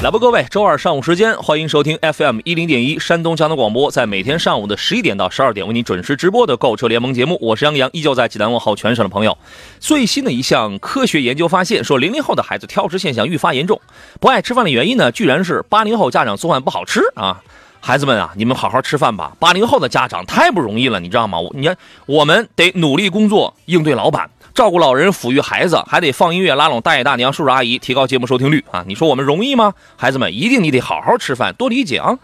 [0.00, 9.36] 来吧，各位，周二上午时间，欢迎收听 FM 一零点一山东交通广播，在每天上午的十一点到十二点为您准时直播的购车联盟节目，我是杨洋，依旧在济南问候全省的朋友。
[9.80, 13.80] 最新的一项科学研究发现，说零零后的孩子挑食现象愈发严重，
[14.20, 17.42] 不爱吃饭的原因呢，居然是八零后家长做饭不好吃啊！
[17.80, 19.32] 孩子们啊，你们好好吃饭吧。
[19.40, 21.40] 八零后的家长太不容易了，你知道吗？
[21.40, 24.30] 我你看，我们得努力工作，应对老板。
[24.58, 28.82] 照顾老人、抚育孩子，还得放音乐拉拢大爷大娘、叔叔阿姨，提高节目收听率啊！
[28.88, 29.72] 你说我们容易吗？
[29.96, 32.18] 孩子们，一定你得好好吃饭，多理解啊！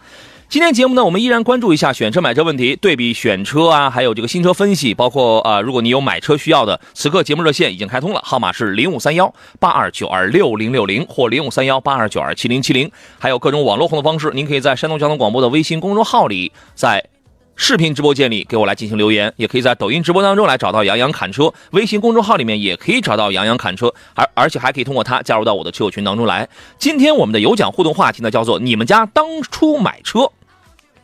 [0.48, 17.13] 今天节目呢，我们依然关注一下选车买车问题，对比选车啊，还有这个新车分析，包括啊，如果你有买车需要的，此刻节目热线已经开通了，号码是零五三幺八二九二六零六零或零五三幺八二九二七零七零，还有各种网络互动方式，您可以在山东交通广播的微信公众号里，在。
[17.56, 26.48] 视频直播间里给我来进行留言，也可以在抖音直播当中来找到杨洋侃车，微信公众号里面也可以找到杨洋侃车，而而且还可以通过它加入到我的车友群当中来。
[26.78, 30.30] 今天我们的有奖互动话题呢，叫做你们家当初买车，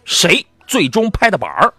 [0.05, 1.73] 谁最终拍的板儿？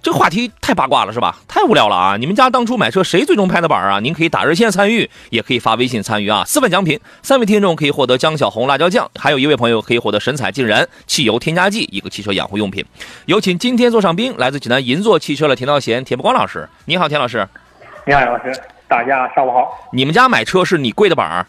[0.00, 1.36] 这个话题太八卦了，是吧？
[1.48, 2.16] 太无聊了啊！
[2.16, 3.98] 你们家当初买车谁最终拍的板啊？
[3.98, 6.44] 您可以打热线参与，也可以发微信参与啊！
[6.46, 12.84] 四份奖品，三位听众可以获得江小红辣椒酱，还有一位朋友可以获得神采竟然汽油添加剂一个汽车养护用品。
[13.26, 16.68] 有请今天座上宾，来自济南银座汽车的田道贤、田不光老师。
[16.84, 17.46] 你好，田老师。
[18.06, 18.52] 你好，杨老师。
[18.86, 19.88] 大家上午好。
[19.92, 21.46] 你们家买车是你跪的板儿？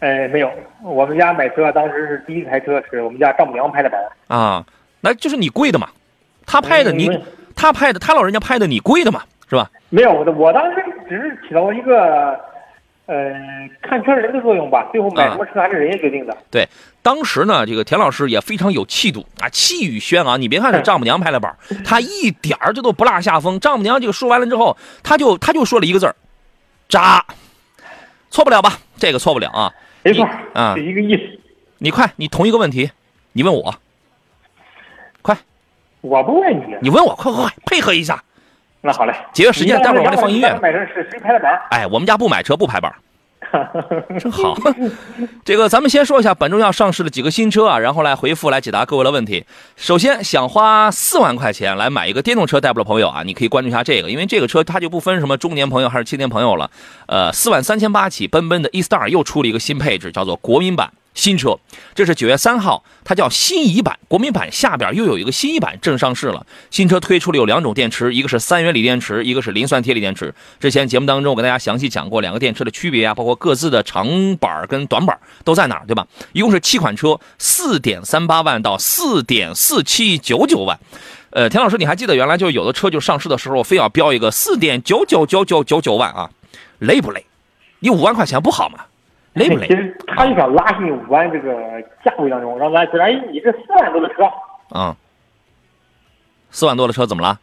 [0.00, 0.50] 呃，没有，
[0.82, 4.64] 我们家买车当时是第一台车是我们家丈母娘拍的板啊，
[5.00, 5.88] 那就是你跪的嘛。
[6.50, 7.08] 他拍的你，
[7.54, 9.70] 他拍的他老人家拍的你贵的嘛，是吧？
[9.88, 12.38] 没有，我我当时只是起到一个，
[13.06, 13.32] 呃，
[13.80, 14.88] 看车人的作用吧。
[14.90, 16.36] 最后买什么车还是人家决定的。
[16.50, 16.68] 对，
[17.02, 20.40] 当时呢，这个田老师也非常有气度啊，气宇轩昂。
[20.40, 23.60] 你别看是 丈母娘拍的板，他一点儿这都不落下风。
[23.60, 26.16] 丈母娘这个说完了之后，他就他就说了一个字儿，
[26.88, 27.24] 渣，
[28.30, 28.72] 错不了吧？
[28.96, 29.72] 这个错不了啊，
[30.02, 31.22] 没错啊，一个意思。
[31.78, 32.90] 你快，你同一个问题，
[33.34, 33.72] 你问我。
[36.00, 38.22] 我不问你，你问我，快快快，配合一下。
[38.82, 40.58] 那好嘞，节约时间，待会儿我得放音乐。
[40.60, 41.60] 买车是谁拍的板？
[41.70, 42.90] 哎，我们家不买车不拍板，
[44.18, 44.56] 真好。
[45.44, 49.44] 这个咱们先说一下本周要上市的几个新车啊，然后来回复来解答各位的问题。
[49.76, 56.70] 首先，想花四万块钱来买一个电动车代步的朋友啊，你可以关注一下这个，因为这个车它就不分什么中年朋友还是青年朋友了。
[57.06, 60.90] 呃，四万三千八起，奔奔的 e star 又出了一个新配置，叫做国民版。
[61.14, 61.58] 新车，
[61.94, 66.46] 这是九月三号，它叫新乙版，国民版下边又有一个新乙版正上市了。
[66.70, 70.32] 新车推出了有两种电池，一个是三元锂电池，一个是磷酸铁锂电池。
[70.60, 76.06] 之前节目当中我跟大家详细讲过两个电池的区别啊，包括各自的长板跟短板都在哪，对吧？
[76.32, 80.78] 一共是七款车，四点三八万到四点四七九九万。
[81.30, 86.30] 呃，田老师，你还记得原来就有的车就上市的时候非要标一个四点九九九九九九万啊，
[86.78, 87.26] 累不累？
[87.80, 88.78] 你五万块钱不好吗？
[89.34, 89.66] 累不累？
[89.66, 91.52] 其实他就想拉进五万这个
[92.04, 94.24] 价位当中，让大家觉得，哎，你这四万多的车，
[94.74, 94.94] 嗯，
[96.50, 97.38] 四万多的车怎么了？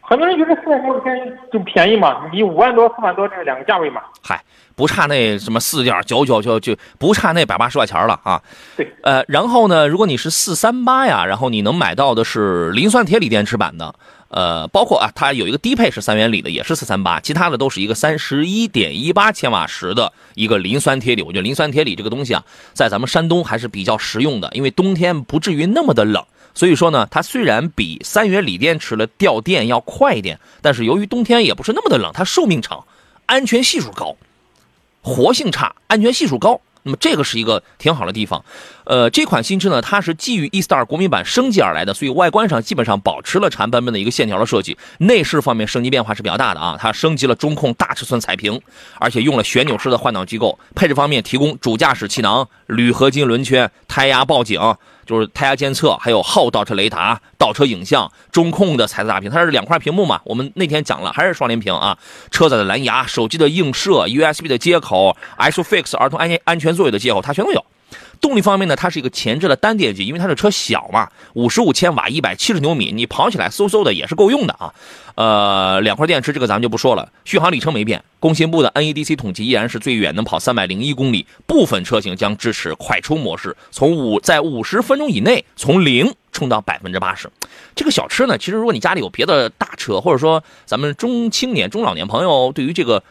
[0.00, 1.10] 很多人觉得四万多的车
[1.52, 4.02] 就便宜嘛，你五万多、四万多这是两个价位嘛。
[4.22, 4.42] 嗨，
[4.74, 8.42] 不差那什么四点九九九就不差那百八十块钱了啊。
[8.76, 8.92] 对。
[9.02, 13.94] 呃，然后呢，如果你是四三八呀，然后你能买到的是磷酸铁锂电池版的。
[14.32, 21.20] 呃，包括啊，它有一个低配是三元锂的，也是四三八，其他的都是一个三十一点一八千瓦时的一个磷酸铁锂。
[21.22, 22.42] 我觉得磷酸铁锂这个东西啊，
[22.72, 26.24] 在咱们山东还是比较实用的，因为冬天不至于那么的冷。
[26.54, 32.84] 所以说呢，它虽然比三元锂电池的掉电要快一点，但是由于冬天也不是那么的冷，它寿命长，
[33.26, 34.16] 安全系数高，
[35.02, 36.58] 活性差，安全系数高。
[36.84, 38.44] 那么这个是一个挺好的地方，
[38.84, 44.76] 呃，这款新车呢，它是基于 e star 国民版升级而来的，所以外观上基本上保持了长版本的一个线条的设计。
[44.98, 48.60] 内饰方面升级变化是比较大的啊，它升级了中控大尺寸彩屏，
[48.98, 50.58] 而且用了旋钮式的换挡机构。
[50.74, 54.60] 配置方面提供主驾驶气囊、铝合金轮圈、胎压报警。
[55.12, 60.20] 就是胎压监测，还有后倒车雷达、倒车影像、中控的彩色大屏，它是两块屏幕嘛？
[60.24, 61.96] 我们那天讲了，还是双联屏啊？
[62.30, 67.64] 车载的蓝牙、手机的映射、USB 的接口、ISOFIX 儿童安全安全座椅的接口，它全都有。
[68.22, 74.72] 动力方面呢，它是一个前置的单电机，因为它的车小嘛，五十五千瓦，一百七十牛米，你跑起来嗖嗖的也是够用的啊。
[75.16, 87.28] 呃，两块电池这个咱们就不说了，续航里程没变，工信部的 NEDC 统计依然是最远能跑三百零一公里，部分车型将支持快充模式，从五在五十分钟以内从零充到百分之八十。
[87.74, 93.02] 这个小车呢，其实如果你家里有别的大车，或者说咱们中青年、中老年朋友对于这个，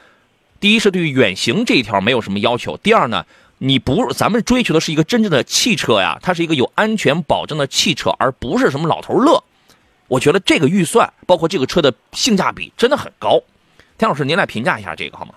[0.61, 3.25] 第一是对于远行这一条没有什么要求，第二呢，
[3.63, 9.43] 你不咱们追求的是一个真正的汽车呀，它是一个有安全保证的汽车，而不是什么老头乐。
[10.07, 13.39] 我觉得这个预算，包括这个车的性价比真的很高。
[13.99, 15.35] 田老师，您来评价一下这个好吗？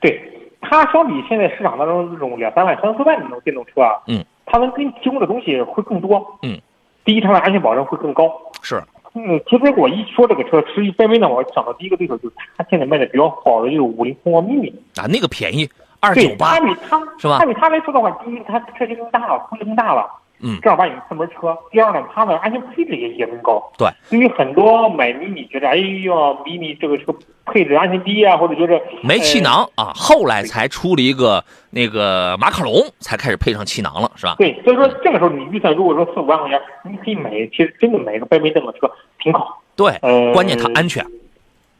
[0.00, 0.22] 对
[0.60, 6.24] 它相比现在市场当中这种两三万、三四万的那种电动车啊，嗯，它能给你提供的东西会更多。
[6.42, 6.56] 嗯，
[7.04, 8.30] 第一，它的安全保障会更高。
[8.62, 8.80] 是，
[9.14, 14.72] 嗯，其实我一说这个车，实际卑微呢，我想到第一个对手就是它现在卖的比较好的就是五菱宏光 mini。
[14.94, 15.68] 啊，那个便宜，
[16.02, 20.04] 二对，九八他，比他是吧他比他来说的话，第一，他车型更大了，空间更大了。
[20.44, 21.56] 嗯正儿八经四门车。
[21.70, 23.62] 第二呢，它的安全配置也也更高。
[23.78, 27.14] 对，因为很多买迷你觉得，哎呦，迷你这个这个
[27.46, 34.34] 配置安全低啊，或者觉得没气囊啊，后来才出了一个那个马卡龙，才开始配上气囊了，是吧？
[34.36, 36.60] 对，所以说这个时候你预算如果说四五万块钱，
[36.90, 38.90] 你可以买，其实真的买一个白眉凳的车
[39.20, 39.62] 挺好。
[39.76, 41.06] 对，呃，关键它安全。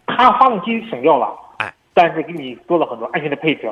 [0.06, 1.26] 它发动机省掉了，
[1.58, 3.68] 哎，但是给你多了很多安全的配置，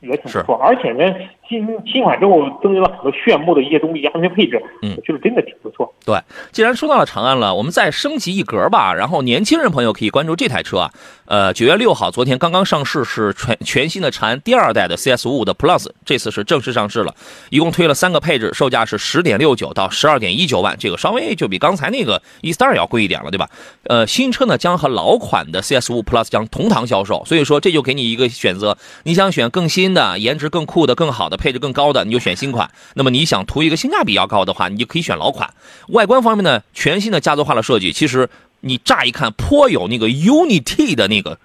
[0.00, 0.56] 也挺不错。
[0.56, 1.14] 而且呢，
[1.50, 5.92] 新新款之后增加了很多炫目的一些东西，安全配置，嗯我觉得真的挺不错。
[6.06, 6.16] 对，
[6.52, 8.94] 既然说到了长安了，我们再升级一格吧。
[8.94, 10.92] 然后年轻人朋友可以关注这台车啊，
[11.26, 17.12] 呃，九月六号，昨天刚刚上市，是全全新的长安第二代的 CS 五五的 Plus，这次是正式上市了，
[17.50, 23.48] 一共推了三个配置，售价是十点六九到十二点一九万，这个稍微就比刚才那个 E Star 要贵一点了，对吧？
[23.84, 35.52] 呃，新车呢将和老款的 CS 五 Plus 将同堂销售，所以说这就给你一个选择，你想选更新的、颜值更酷的、更好的、配置更高的，你就选新款；那么你想图一个性价比要高的话，你就可以选老款。
[35.88, 38.28] 外观方面呢，全新的家族化的设计，其实
[38.60, 41.38] 你乍一看颇有那个 Unity 的那个，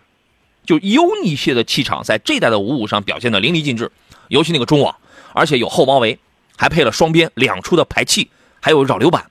[0.65, 3.89] 就 Uni 系的气场，在这代的五五上表现的淋漓尽致，
[4.27, 4.93] 尤其那个中网，
[5.33, 6.19] 而且有后包围，
[6.57, 9.25] 还配了双边两出的排气，还有扰流板。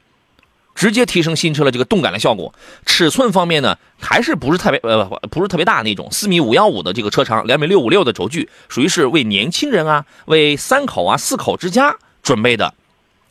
[0.75, 2.53] 直接提升新车的这个动感的效果。
[2.85, 12.75] 尺寸方面呢，还是不是特别呃不是特别大那种，四米五幺五的这个车长，两米六五六的轴距，属于是为年轻人啊，为三口啊四口之家准备的，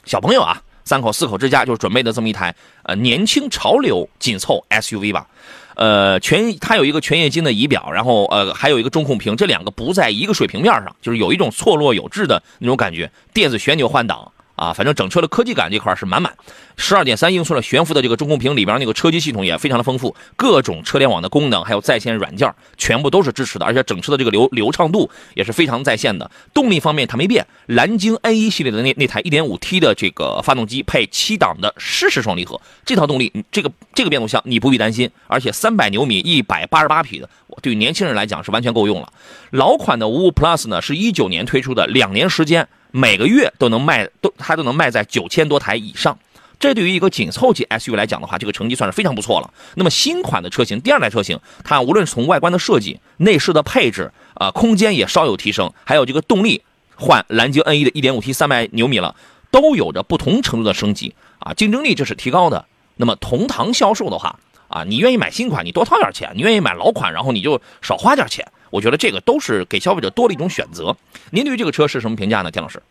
[0.06, 2.54] 小朋友啊三口四口之家就是准备的这么一台
[2.84, 5.28] 呃年轻潮流紧凑 SUV 吧。
[5.76, 13.12] 呃，全它有一个全液晶的仪表，然后呃还有一个中控屏，这两个不在一个水平面上，就是有一种错落有致的那种感觉。
[13.34, 16.32] 电子旋钮换挡啊，反正整车的科技感这块是满满。
[16.78, 26.30] 十二点三英寸的悬浮的这个中控屏里边那个车机系统也非常的丰富，各种车联网的功能还有在线软件全部都是支持的，而且整车的这个流流畅度也是非常在线的。
[26.54, 37.30] 动力方面它没变，蓝鲸 A 一系列的那那台 1.5T 的这个发动机配七档的湿式双离合，这套动力这个这个变速箱你不必担心，而且三百牛米一百八十八匹的，
[37.62, 39.12] 对于年轻人来讲是完全够用了。
[39.52, 46.16] 老款的五五 Plus 呢是一九年推出的，两年时间每个月都能卖都它都能卖在九千多台以上。
[46.60, 49.52] 这对于一个紧凑级 SUV 来讲的话，这个成绩算是非常不错了。
[49.76, 56.62] 那么新款的车型，第二代车型，它无论是从外观的设计、内饰的配置啊、空间也稍有提升，还有这个动力
[56.96, 59.16] 换蓝鲸 N1 的 1.5T 300牛米了，
[59.50, 62.66] 都有着不同程度的升级啊，竞争力这是提高的。
[62.96, 64.40] 那么同堂销售的话
[64.70, 68.48] 啊，你愿意买新款，你多掏点钱；你愿意买老款，然后你就少花点钱。
[68.74, 70.96] 我觉得这个都是给消费者多了一种选择。
[71.32, 72.82] 您对于这个车是什么评价呢，田老师？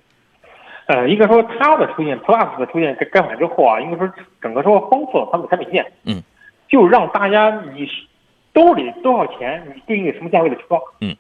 [0.87, 4.09] 呃，应该说它的出现，Plus 的出现改改款之后啊，应该说
[4.41, 6.23] 整个说丰富了它的产品线，嗯，
[6.69, 7.89] 就让大家你
[8.53, 11.17] 兜里多少钱，你对应什么价位的车，嗯，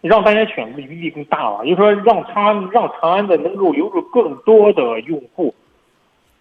[0.00, 5.54] 让大家选择的余地更大了，也就是说让它让长安的能够留住更多的用户，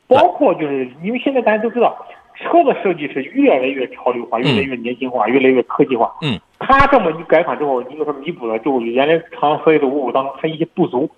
[0.08, 11.10] 包括就是因为现在大家都知道，车的设计是越来越潮流化，越来越年轻化，越来越科技化，嗯，它这么一改款之后，应该说弥补了就原来长安所有的五五当中它一些不足。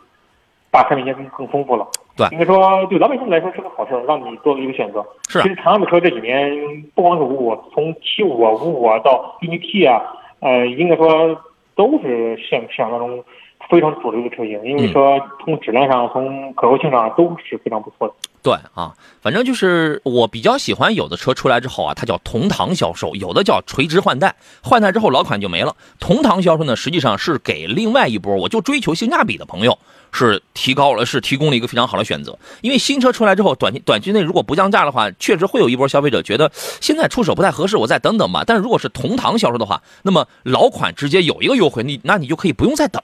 [0.69, 5.03] 把产品线更更丰富了，对应该说对老百姓来说是个好事，让你多了一个选择。
[5.29, 6.51] 是啊其实长安的车这几年
[6.93, 10.03] 不光是五五，从七五啊、五五啊到 UNI-T 啊，
[10.41, 11.41] 呃，应该说
[11.73, 13.23] 都是市市场当中
[13.69, 18.13] 非常主流的车型，因为说从质量上、从可靠性上都是非常不错的。
[18.41, 24.33] 对啊，反正就是我比较喜欢有的车出来之后啊，它叫同堂销售，有的叫垂直换代，
[24.63, 25.75] 换代之后老款就没了。
[25.99, 29.77] 同堂销售呢，实际上是给另外一波我就追求性价比的朋友
[30.13, 32.37] 是提高了，是提供了一个非常好的选择。
[32.61, 38.43] 因为新车出来之后，短期短期内如果不降价的话，确实会有一波消费者觉得现在出手不太合适，我再等等吧。
[38.47, 43.03] 但是如果是同堂销售的话，那么老款直接有一个优惠，你那你就可以不用再等。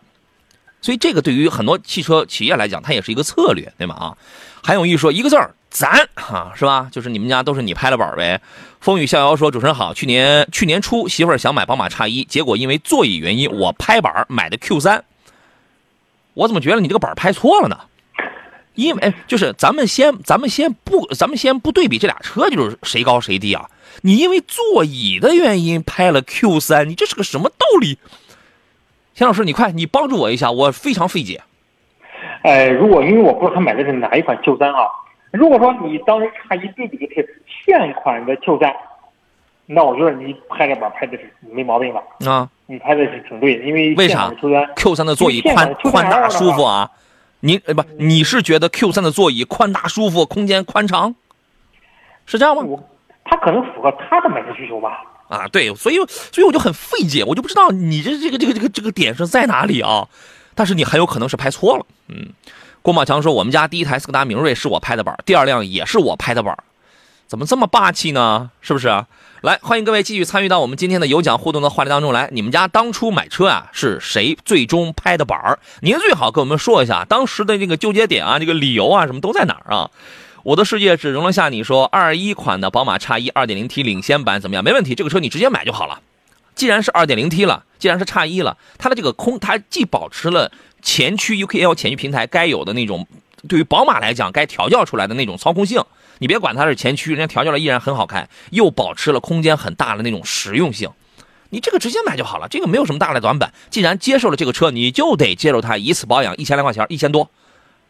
[0.84, 3.96] 所以这个对于很多汽车企业来讲，它也是一个策略，对吗？
[3.96, 4.18] 啊，
[4.62, 6.90] 韩永玉说一个字儿咱哈，是吧？
[6.92, 8.40] 就是你们家都是你拍的板呗。
[8.82, 15.06] 风雨逍遥说主持人好，去年去年初媳妇儿想买宝马叉一，结果因为座椅原因，我拍板买的 Q 三。
[16.34, 17.78] 我怎么觉得你这个板拍错了呢？
[18.76, 23.70] 因为就是咱们先咱们先不咱们先不对比这俩车，就是谁高谁低啊？
[24.02, 27.98] 你因为座椅的原因拍了 Q 三，你这是个什么道理？
[29.16, 31.42] 田老师，你快你帮助我一下，我非常费解。
[32.42, 34.88] 哎，如果因为我不知道他买的是哪一款 Q 三啊，
[35.32, 38.76] 如果说你当时差一对比的是现款的 Q 三，
[39.66, 42.02] 那我觉得你拍这板拍的是没毛病吧？
[42.26, 44.30] 啊，你拍的是挺对的，因为为啥
[44.76, 46.90] Q 三的座椅宽宽大舒服啊？
[47.42, 51.14] 你呃不，你是觉得 Q 三的座椅宽大舒服，空间宽敞，
[52.26, 52.64] 是这样吗？
[52.64, 52.84] 我
[53.26, 55.02] 他可能符合他的买车需求吧。
[55.34, 55.96] 啊，对，所以
[56.32, 60.08] 所以我就很费解，我就不知道你这这个这个这个这个点是在哪里啊？
[60.54, 61.86] 但是你很有可能是拍错了。
[62.10, 62.28] 嗯，
[62.84, 66.56] 郭宝强说，我们家第一台斯柯达明锐是我拍的板，第二辆也是我拍的板，
[67.28, 68.52] 怎么这么霸气呢？
[68.62, 69.06] 是不是？
[69.42, 72.30] 来，欢迎各位继续参与到我们今天的有奖互动的话题当中来。
[72.32, 75.60] 你们家当初买车啊，是谁最终拍的板？
[75.82, 79.90] 您最好跟我们说一下当时的这个纠结点啊，这个理由啊，什么都在哪儿啊？
[80.44, 84.64] 我的世界只容得下你说二一款的宝马叉一二点零 T 领先版怎么样？
[84.64, 86.02] 没问题，这个车你直接买就好了。
[86.54, 93.08] 既然是二点零 T 了，既然是叉一了，它的这个空，它既保持了前驱 UKL 前驱平台该有的那种，
[93.48, 95.82] 对于宝马来讲该调教出来的那种操控性。
[96.20, 100.90] 你别管它是前驱，人家调教了依然很好开，又保持了空间很大的那种实用性。
[101.52, 103.54] 你这个直接买就好了，这个没有什么大的短板。
[103.70, 107.32] 既然接受了这个车，你就得接受它一次保养一千来块钱，一千多。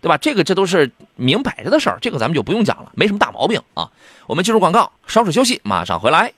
[0.04, 0.18] 对吧？
[0.18, 3.90] 这个这都是明摆着的事儿，这个咱们就不用讲了，没什么大毛病啊。
[4.28, 6.34] 我们进入广告，稍事休息，马上回来。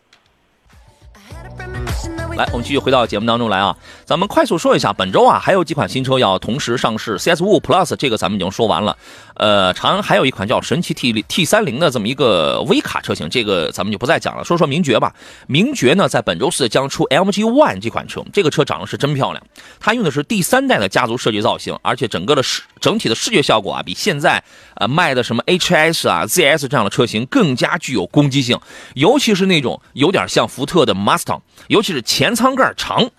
[2.37, 3.75] 来，我们继续回到节目当中来啊！
[4.05, 8.95] 咱们快速说一下，本周啊还有几款新车要同时上市，CS 五五 Plus 这个咱们已经说完了。
[9.33, 14.43] 呃，长安还有一款叫神奇 T T 三零的这么一个微卡车型，这个咱们就不再讲了。
[14.45, 15.13] 说说名爵吧，
[15.47, 19.43] 名爵呢在本周四将出 MG One 这款车，这个车长得是真漂亮，
[19.79, 24.43] 它用的是第三代的家族设计造型，而且整个的视整体的视觉效果啊，比现在
[24.75, 28.59] 呃卖的什么 HS 啊 ZS 这样的车型更加具有攻击性，
[28.93, 31.95] 尤其是那种有点像福特的 Mustang，尤其是。
[32.05, 33.09] 前舱盖长，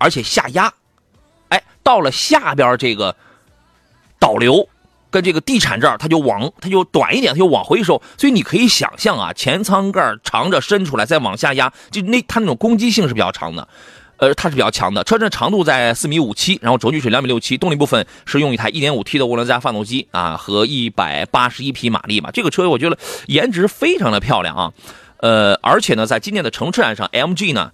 [0.00, 0.72] 而且下压，
[1.50, 3.14] 哎，到了下边这个
[4.18, 4.66] 导流
[5.10, 8.00] 跟这个地产这儿，它就往它就短一点，它就往回收。
[8.16, 13.68] 所以你可以想象啊，前舱盖长着伸出来，再往下压，就那它那种攻击性是比较长的，
[14.16, 15.04] 呃，它是比较强的。
[15.04, 22.30] 车身长度在四米五七，然后轴距是两米六七，动力部分是用一台一点五 T 的涡轮增压发动机啊，和一百八十一匹马力嘛。
[22.30, 24.72] 这个车我觉得颜值非常的漂亮啊，
[25.18, 27.72] 呃，而且呢，在今年的城市展上，MG 呢。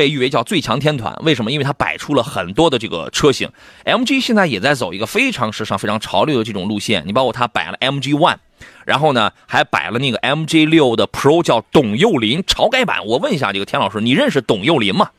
[0.00, 1.52] 被誉为叫最强天团，为什么？
[1.52, 3.50] 因为它摆出了很多的这个车型
[3.84, 7.02] ，MG 现在也在走一个非常时尚、非常潮流的这种路线。
[7.06, 8.38] 你包括它摆了 MG One，
[8.86, 13.04] 然后呢还摆了那个 MG 六的 Pro 叫董又霖潮改版。
[13.04, 15.10] 我问一下这个田老师，你认识董又霖吗？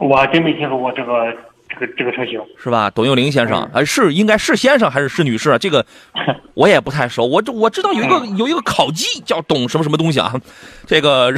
[0.00, 1.32] 我真没听说过这个
[1.78, 2.90] 这个这个车型，是吧？
[2.90, 5.58] 董又霖先生，呃，是应该是先生还是是女士啊？
[5.58, 5.84] 这个
[6.54, 7.24] 我也不太熟。
[7.26, 10.34] 我这我知道有一个有一个烤鸡叫董什么什么东西啊，
[10.86, 11.34] 这个。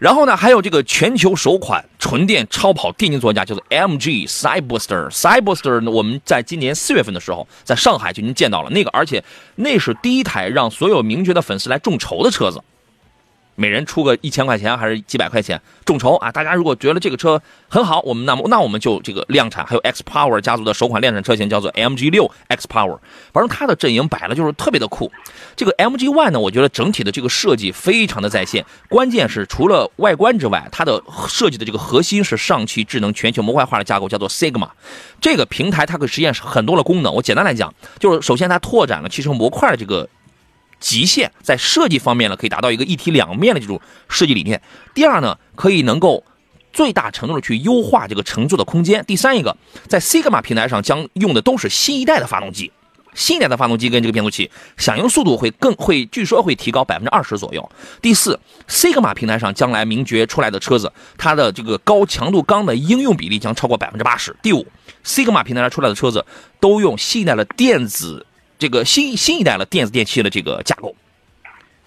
[0.00, 5.08] 然后呢，还有这个全球首款纯电超跑电竞座驾，叫做 MG Cyberster。
[5.08, 9.22] Cyberster，我们在今年四月份的时候，在上海就已经见到了那个，而且
[9.54, 12.60] 那是第一台让所有名爵的粉丝来众筹的车子。
[13.56, 16.32] 每人出个一千块钱还是几百块钱众筹啊！
[16.32, 19.64] 大家如果觉得这个车很好，我们那么那我们就这个量产。
[19.64, 22.98] 还有 X Power 家族的首款量产车型叫做 MG 六 X Power，
[23.32, 25.10] 反正它的阵营摆了就是特别的酷。
[25.54, 34.68] 这个 MG One 呢，我觉得整体的这个设计非常的在线，关键是除了外观之外，它的设计的这个核心是上汽智能全球模块化的架构，叫做 Sigma。
[35.20, 37.14] 这个平台它可以实现很多的功能。
[37.14, 40.08] 我简单来讲，就是首先它拓展了汽车模块的这个。
[40.80, 44.60] 极限在设计方面呢，可以达到一个一体两面的这种设计理念。
[44.94, 46.24] 第二呢，可以能够
[46.72, 49.04] 最大程度的去优化这个乘坐的空间。
[49.06, 49.56] 第三一个，
[49.88, 52.72] 在 Sigma 平台上将用的都是新一代的发动机，
[53.14, 57.70] 新一代的发动机跟这个变速器响应速度会更会，据说会提高百分之二十左右。
[58.02, 58.38] 第四
[58.68, 64.36] ，Sigma 平台上将来名爵出来的车子，它的这个高强度钢的应用比例将超过百分之八十。
[64.42, 64.66] 第五
[65.04, 66.26] ，Sigma 平台上出来的车子
[66.58, 68.26] 都用新一代的电子。
[68.64, 70.96] 这个新新一代的电子电器的这个架构，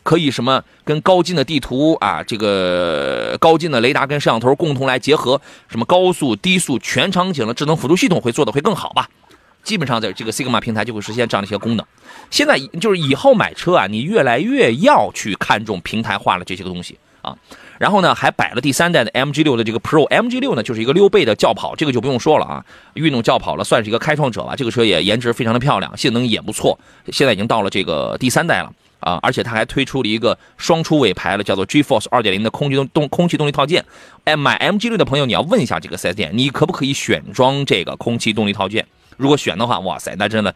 [0.04, 9.10] 可以什么跟高精的地图啊，这个高精的雷达跟摄像头共同来结合，什么高速、低速、全场景的智能辅助系统会做的会更好吧？
[9.64, 11.84] 基本上在这个 Sigma 平台就会实现这样的一些功能。
[12.30, 17.36] 现在就是以后买车啊，你越来越要去看重平台化的这些个东西啊。
[17.80, 22.66] 然后呢，还摆了第三代的 MG 六的这个 Pro，MG 六呢就是一个溜背的轿跑，这个就不用说了啊，
[22.96, 24.56] 运动轿跑了，算是一个开创者吧。
[24.56, 26.78] 这个车也颜值非常的漂亮，性能也不错，
[27.12, 33.86] 现在已经到了这个第三代了啊，而且它还推出了一个双出尾排了，叫做 G-Force 二点零的空气动动空气动力套件。
[34.24, 38.86] 哎，买 MG 六的朋友，你要问一下这个四 S 店，你可不可以选装这个空气动力套件？
[39.18, 40.54] 如果选的话，哇塞，那真的。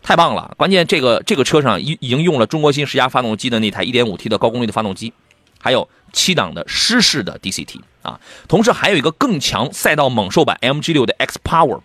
[0.00, 0.54] 太棒了！
[0.56, 5.12] 关键这个这个车上已已经用了中国新十佳发动机的那台 1.5T 的高功率的发动机，
[5.58, 11.80] 还有七档的湿式的 DCT 啊，同时还有一个更强赛道猛兽版 MG6 的 X Power，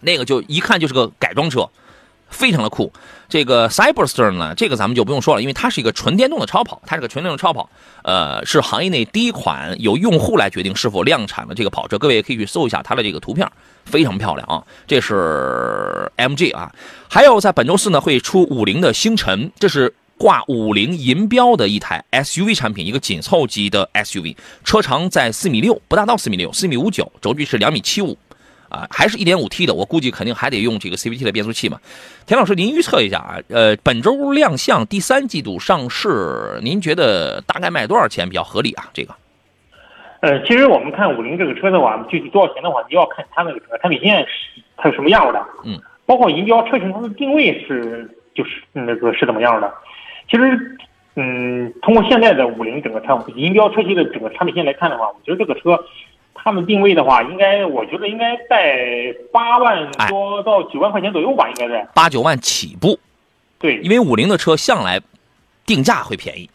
[0.00, 1.68] 那个就一看就是个改装车。
[2.30, 2.90] 非常的酷，
[3.28, 7.68] 这个 Cyberster 呢，这个咱们就不用说了，因为它是一个纯电动的超跑，它是个纯电动超跑，
[8.04, 11.98] 呃，是行业内第一款由用户来决定是否量产的这个跑车。
[11.98, 13.46] 各位也可以去搜一下它的这个图片，
[13.84, 14.64] 非常漂亮啊。
[14.86, 16.74] 这是 MG 啊，
[17.06, 28.16] 还有在本周四呢会出五菱的星辰，这是挂五菱银标的一台 SUV 产品，一个紧凑级的 SUV，车长在四米六，不大到四米六，四米五九，轴距是两米七五。
[28.68, 31.80] 啊，还是一点五 T 的，我估计肯定还得用这个 CVT 的变速器嘛。
[32.24, 33.36] 田老师，您预测一下啊？
[33.48, 38.88] 呃，本周亮相，第三季度上市，您觉得大概卖多少钱比较合理啊？
[38.94, 39.12] 这个？
[40.20, 45.44] 呃，其实我们看五菱这个车的话，具体多少钱的话，你要看它那个车产品线是它是什么样的。
[45.64, 45.78] 嗯。
[46.06, 49.70] 包括银标车型它的定位是就是那个是怎么样的？
[50.32, 50.76] 其实，
[51.14, 55.78] 嗯，通过现在的五菱整个产银标车系的整个产品线来看的话，我觉得这个车。
[56.34, 62.98] 他们定位的话，应该我觉得应该在八万多到九万块钱左右吧，应该在八九万起步。
[63.60, 65.00] 对，因为五菱的车向来
[65.66, 66.50] 定价会便宜。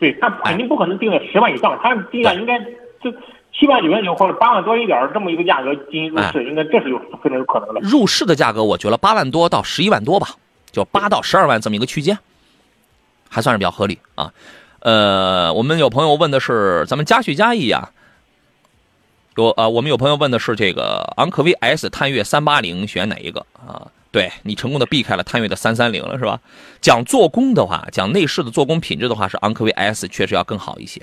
[0.00, 2.58] 对，它肯定不可能定在十万以上，它定价应该
[3.00, 3.12] 就
[3.52, 7.80] 七万九万九或者八万多一点这么一个价格进行入市，应该这是有非常有可能的。
[7.82, 10.28] 入市的价格，我觉得八万多到十一万多吧，
[10.72, 12.18] 就八到十二万这么一个区间，
[13.28, 14.32] 还算是比较合理啊。
[14.80, 17.90] 呃，我们有朋友问的是咱们嘉许嘉义啊。
[19.36, 23.86] 有啊，我们有朋友问的是这个昂科威 S 探岳三八零选哪一个啊？
[24.10, 26.40] 对你成功的避开了探岳的三三零了是吧？
[26.80, 31.00] 讲做工的话，讲内饰的做工品质的话，是昂科威 S 确实要更好一些。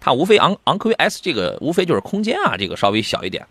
[0.00, 3.46] 它无非昂昂科威 S 这个无非就是空间啊，这个稍微小一点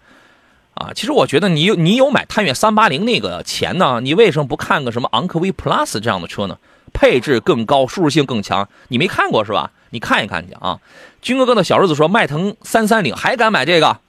[0.73, 0.91] 啊。
[0.93, 6.57] 其实我觉得你有你有买探岳三八零那个钱呢，你为什么不看个什么昂科威 Plus 这样的车呢？
[6.97, 9.71] 配置更高，舒适性更强，你没看过是吧？
[9.91, 10.79] 你看一看去啊。
[11.21, 13.99] 军哥哥的小日子说，迈腾三三零还敢买这个？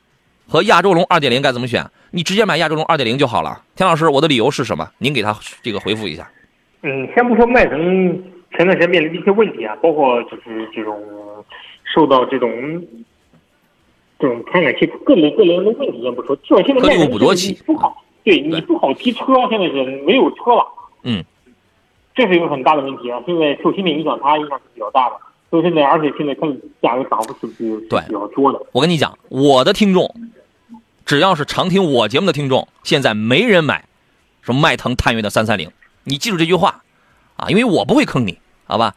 [0.48, 1.84] 和亚洲龙二点零该怎么选？
[2.12, 3.62] 你直接买亚洲龙二点零就好了。
[3.76, 4.88] 田老师，我的理由是什么？
[4.96, 6.26] 您给他这个回复一下。
[6.82, 7.78] 嗯，先不说迈腾
[8.56, 10.98] 前段时间面临的一些问题啊，包括就是这种
[11.94, 12.50] 受到这种
[14.18, 17.10] 这种传感器各类各类的问题先不说，就现在迈腾
[17.66, 20.66] 不好，对你不好提车，现在是没有车了。
[21.02, 21.22] 嗯，
[22.18, 23.22] 这是一个很大的问题啊。
[23.24, 25.14] 现在受心理影响，它影响是比较大的。
[25.50, 26.46] 所以现在，而且现在它
[26.82, 28.60] 价格涨幅是比比较多的。
[28.72, 30.12] 我跟你讲，我的听众。
[31.06, 33.86] 只要是常听我节目的听众，现在没人买
[34.42, 35.70] 什么迈腾、探岳的三三零，
[36.04, 36.82] 你记住这句话
[37.36, 38.94] 啊，因为我不会坑你，好吧？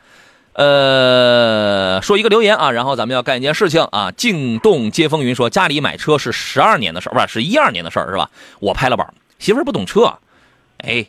[0.52, 4.12] 呃，说一个留言啊，然后咱们要干一件事情啊。
[4.12, 8.30] 静动接风云说家里买车是十二年的事儿，不是是一二年的事儿是吧？
[8.60, 10.16] 我拍了板，媳妇儿不懂车，
[10.80, 11.06] 哎，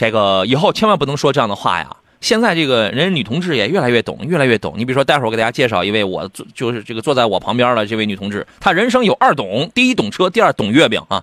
[0.00, 1.94] 这个以后千万不能说这样的话呀。
[2.22, 4.72] 现在这个人女同志也越来越懂，越来越懂。
[4.78, 11.22] 你比如说，待会儿我给大家介绍一位，我坐就是这个坐在我旁边的这位女同志，她人生有二懂：第一懂车，第二懂月饼啊。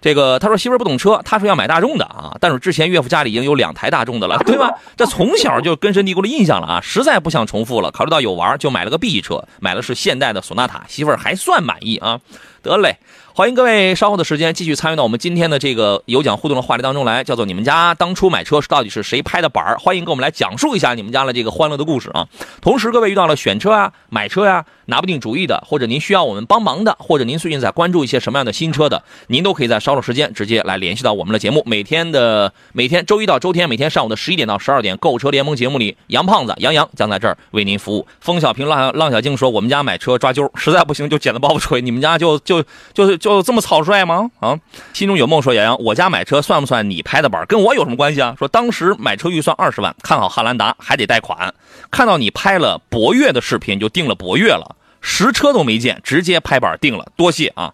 [0.00, 4.70] 这个她说媳妇儿不懂车，她说要买大众的啊，但是之前岳父家里已经有两台大众的了，对吧？
[4.96, 7.90] 这从小就根深蒂固的印象了啊，实在不想重复了。
[7.90, 12.20] 考虑到有玩，就买了个 B 车，买的是现代的索纳塔，媳妇儿还算满意啊。
[12.66, 12.98] 得嘞。
[13.32, 19.76] 欢迎各位稍后的时间继续参与到我们今天的这个有奖互动的话题当中来，叫做你们家当初买车是到底是谁拍的板儿？
[19.78, 22.26] 欢迎跟我们来讲述一下你们家的这个欢乐的故事啊！
[22.62, 31.62] 同时，各位遇到了选车啊、买车呀拿不定主意的，或者您需要我们帮忙的，或者您最近在关注一些什么样的新车的，您都可以在稍后时间直接来联系到我们的节目。
[31.66, 38.06] 每天的每天周一到周天每天上午的十一点到十二点，购车联盟节目里，杨胖子杨洋将在这儿为您服务。
[38.20, 41.82] 风小平浪浪小静说：“我们家买车抓阄，实在不行就捡了包袱锤。
[41.82, 42.55] 你们家就就
[42.94, 44.30] 就就这么草率？”吗？
[44.40, 44.58] 啊，
[44.92, 47.44] 心中有梦说杨洋，我家买车算不算你拍的板？
[47.46, 48.34] 跟我有什么关系啊？
[48.38, 51.52] 说当时买车预算二十万，看好汉兰达还得贷款，
[51.90, 57.72] 看到你拍了博越的视频就定了博越了，实车都没见，直接拍板定了，多谢啊！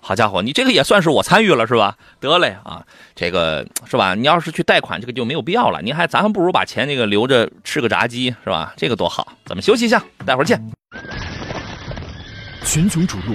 [0.00, 1.96] 好家伙，你这个也算是我参与了是吧？
[2.20, 4.14] 得嘞啊，这个是吧？
[4.14, 5.80] 你要是去贷款，这个就没有必要了。
[5.82, 8.74] 您还咱还不如把钱那个留着吃个炸鸡是吧？
[8.76, 9.32] 这个多好。
[9.44, 10.62] 咱们休息一下，待会儿见。
[12.64, 13.34] 群雄逐鹿，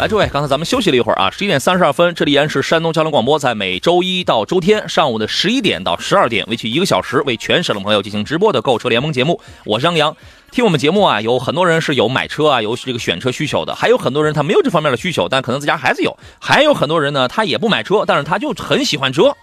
[0.00, 9.38] 来，诸位，刚才咱们休息了一会儿啊，十一点三十二分，这里依然是山东交通广播，在每周一到周天上午的十一点到十二点，为期一个小时，为全省的朋友进行直播的购车联盟节目。
[9.66, 10.16] 我是张扬，
[10.52, 19.36] 听我们节目啊，有很多人是有买车啊，有这个选车需求的，还有很多人他没有这方面的需求，但可能自家孩子有，还有很多人呢，他也不买车，但是他就很喜欢车。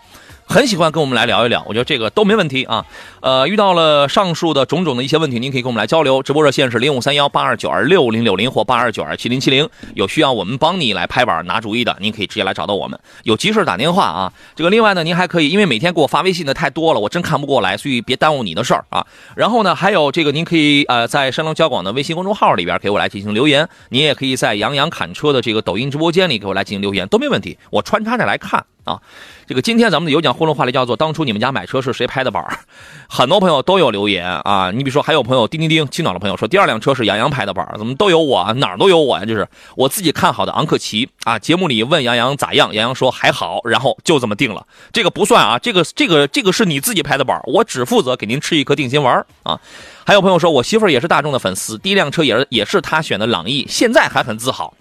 [0.50, 2.86] 很喜欢跟我们来聊一聊，我觉得这个都没问题啊。
[3.20, 6.24] 呃，遇到了上述的种种的一些问题，您可以跟我们来交流。
[6.24, 9.70] 直播热线是零五三幺八二九二六零六零或八二九二七零七零。
[9.96, 12.98] 有需要我们帮你来拍板拿主意的，您可以直接来找到我们。
[13.24, 14.32] 有急事打电话啊。
[14.56, 19.06] 这个另外呢，您还可以，因为每天给我发微信的太多了，我真看不过来，所以别耽误你的事儿啊。
[19.36, 29.02] 然后呢，还有这个您可以呃在山东交广的微信公众号里边给我来进行留言，您也可以在杨洋侃车的这个抖音直播间里给我来进行留言，都没问题，我穿插着来看啊。
[29.48, 32.44] 这个今天咱们的有奖互动话题叫做“当初你们家买车是谁拍的板
[33.08, 39.24] 很多朋友都有留言啊，你比如说还有朋友叮叮叮青岛的朋友说第二辆车是杨洋拍的板怎么都有我哪儿都有我呀？
[39.24, 41.40] 就是我自己看好的昂克旗啊。
[41.40, 44.68] 节目里问杨洋咋样，杨洋说还好，然后就这么定了。
[44.92, 49.58] 这个不算啊，这个这个这个是你自己拍的板我只负责给您吃一颗定心丸啊。
[50.06, 54.74] 还有朋友说我媳妇儿也是大众的粉丝，第一辆车也是也是她选的朗逸，现在还很自豪。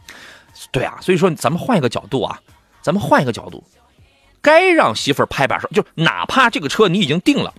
[0.72, 2.36] 对啊，所以说咱们换一个角度啊，
[2.82, 3.62] 咱们换一个角度。
[4.46, 7.52] 该让媳妇儿拍板说，就哪怕这个车你已经定了，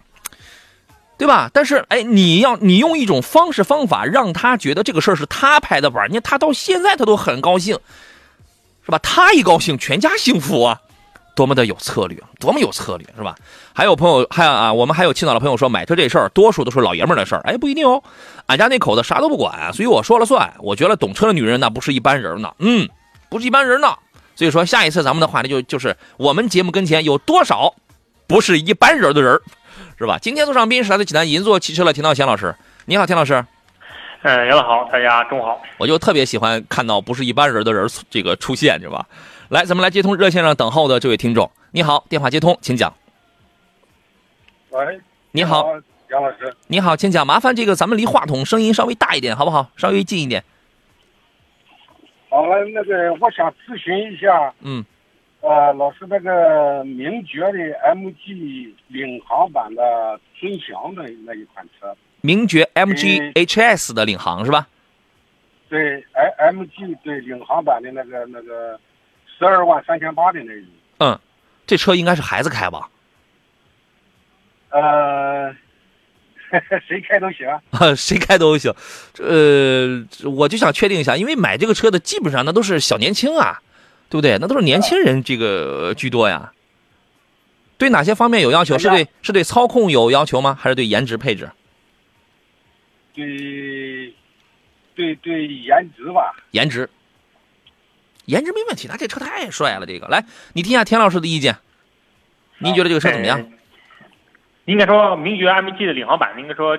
[1.18, 1.52] 对吧？
[1.52, 7.78] 但是，哎，你要你用一种方式方法让他觉得这个事儿是他拍的板，你看他到现在他都很高兴，
[8.86, 8.98] 是吧？
[9.00, 10.80] 他一高兴，全家幸福啊，
[11.36, 13.36] 多么的有策略，多么有策略，是吧？
[13.74, 18.02] 还有朋友，还有啊，我们还有青岛的朋友说，买车这事儿多数都是老爷们儿的事儿，哎，不一定哦，
[18.46, 20.54] 俺家那口子啥都不管，所以我说了算。
[20.60, 22.88] 我觉得懂车的女人那不是一般人呢，嗯，
[23.30, 23.90] 不是一般人呢。
[24.38, 27.74] 所以说，下一次咱们的话题就就是我们节目跟前有多少
[28.28, 29.42] 不是一般人的人
[29.98, 30.20] 是吧？
[30.22, 33.44] 今天坐上宾是来自济南银座汽车的田道贤老师，你好，田老师。
[34.22, 35.60] 嗯，杨老好，大家中午好。
[35.80, 39.08] 我就特别喜欢看到不是一般人的人这个出现，是吧？
[39.50, 42.94] 来，咱们来接通热线上等候的这位听众，你好，电话接通，请讲。
[44.70, 45.66] 喂，你好，
[46.12, 46.56] 杨老师。
[46.68, 47.26] 你好，请讲。
[47.26, 49.72] 麻烦这个咱们离话筒声音稍微大一点，好不好？
[49.78, 50.44] 稍微近一点。
[52.38, 54.86] 好了，那个我想咨询一下，嗯，
[55.42, 57.58] 呃，老师那个名爵的
[57.96, 64.68] MG 领航版的尊享的那一款车，名爵 MG HS 的领航是吧？
[65.68, 66.06] 对
[66.38, 68.80] ，M MG 对领航版的那个那个
[69.36, 70.68] 十二万三千八的那一，
[71.00, 71.20] 嗯，
[71.66, 72.88] 这车应该是孩子开吧？
[74.70, 75.56] 呃。
[76.88, 78.74] 谁开都行啊，谁开都行。
[79.20, 83.62] 呃，我就想确定一下，因为买这个车的基本上那都是小年轻啊，
[84.10, 84.38] 对不对？
[84.40, 86.54] 那都是年轻人这个居多呀。
[87.78, 88.78] 对哪些方面有要求？
[88.80, 90.58] 是对是对操控有要求吗？
[90.60, 91.50] 还是对颜值配置？
[93.14, 94.14] 对，
[94.96, 96.34] 对对颜值吧。
[96.52, 96.90] 颜值，
[98.26, 98.88] 颜值没问题。
[98.88, 101.58] 他这车太帅了，这个来，你听一下田老师的意见，
[102.60, 103.48] 您觉得这个车怎么样？
[104.68, 106.78] 应该说，名爵 MG 的领航版，应该说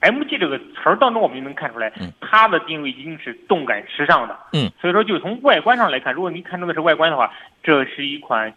[0.00, 4.36] ，MG 这个词儿当中，我们就能看出来，它的定位一定是动感时尚的。
[4.52, 7.32] 嗯，所以说，就从外观上来看，如果您看中的是外观的话，
[7.62, 8.52] 这是一款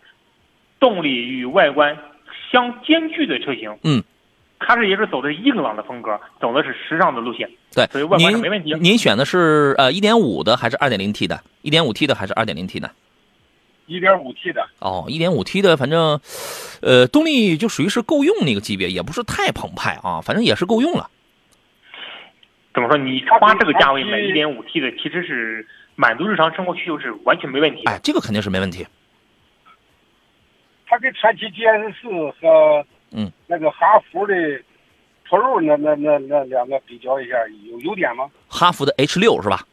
[0.79, 1.95] 动力与外观
[2.51, 3.77] 相兼具的车型。
[3.83, 4.03] 嗯，
[4.59, 7.47] 它是也是走的硬朗的风格，走的是时尚的路线。
[7.75, 8.73] 对，所以外观上没问题。
[8.81, 11.39] 您选的是呃一点五的还是二点零 T 的？
[11.61, 12.89] 一点五 T 的还是二点零 T 的？
[13.91, 16.19] 一点五 T 的哦，一点五 T 的，反正，
[16.81, 21.09] 呃，动力就属于是够用那个级别，也不是太澎湃啊，反正也是够用了。
[22.73, 22.97] 怎么说？
[22.97, 27.83] 你花这个价位买一点五 T 的，其实是满足日常生活需求是完全没问题。
[27.85, 28.87] 哎，这个肯定是没问题。
[30.87, 32.07] 它跟传祺 GS 四
[32.39, 34.33] 和嗯那个哈弗的
[35.27, 37.35] Pro 那那那那两个比较一下，
[37.69, 38.29] 有优点吗？
[38.47, 39.65] 哈弗的 H 六是吧？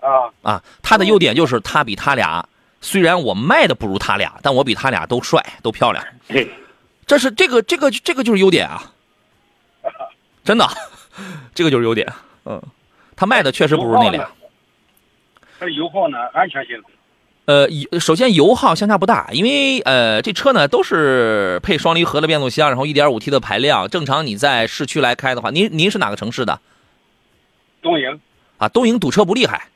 [0.00, 2.48] 啊啊，它的优点就是它比它俩。
[2.84, 6.04] 虽然我卖的不如他俩，但我比他俩都帅，都漂亮。
[6.28, 6.46] 对，
[7.06, 8.92] 这是这个这个这个就是优点啊，
[10.44, 10.68] 真的，
[11.54, 12.06] 这个就是优点。
[12.44, 12.62] 嗯，
[13.16, 14.28] 他卖的确实不如那俩。
[15.58, 16.18] 它的油耗呢？
[16.34, 16.78] 安全性？
[17.46, 17.66] 呃，
[17.98, 23.88] 首先油耗相差不大，因为呃这车呢都是配双离合的变速箱，然后 1.5T 的排量。
[23.88, 26.60] 正常你在市区来开的话，您您是哪个城市的？
[27.80, 28.20] 东营。
[28.58, 29.68] 啊，东营堵车不厉害，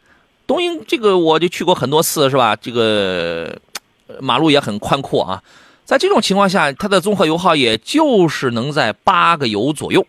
[0.48, 2.56] 东营这个我就去过很多次，是吧？
[2.56, 3.60] 这个
[4.06, 5.42] 呃马路也很宽阔啊，
[5.84, 10.06] 在这种情况下，它的综合油耗也就是能在八个油左右，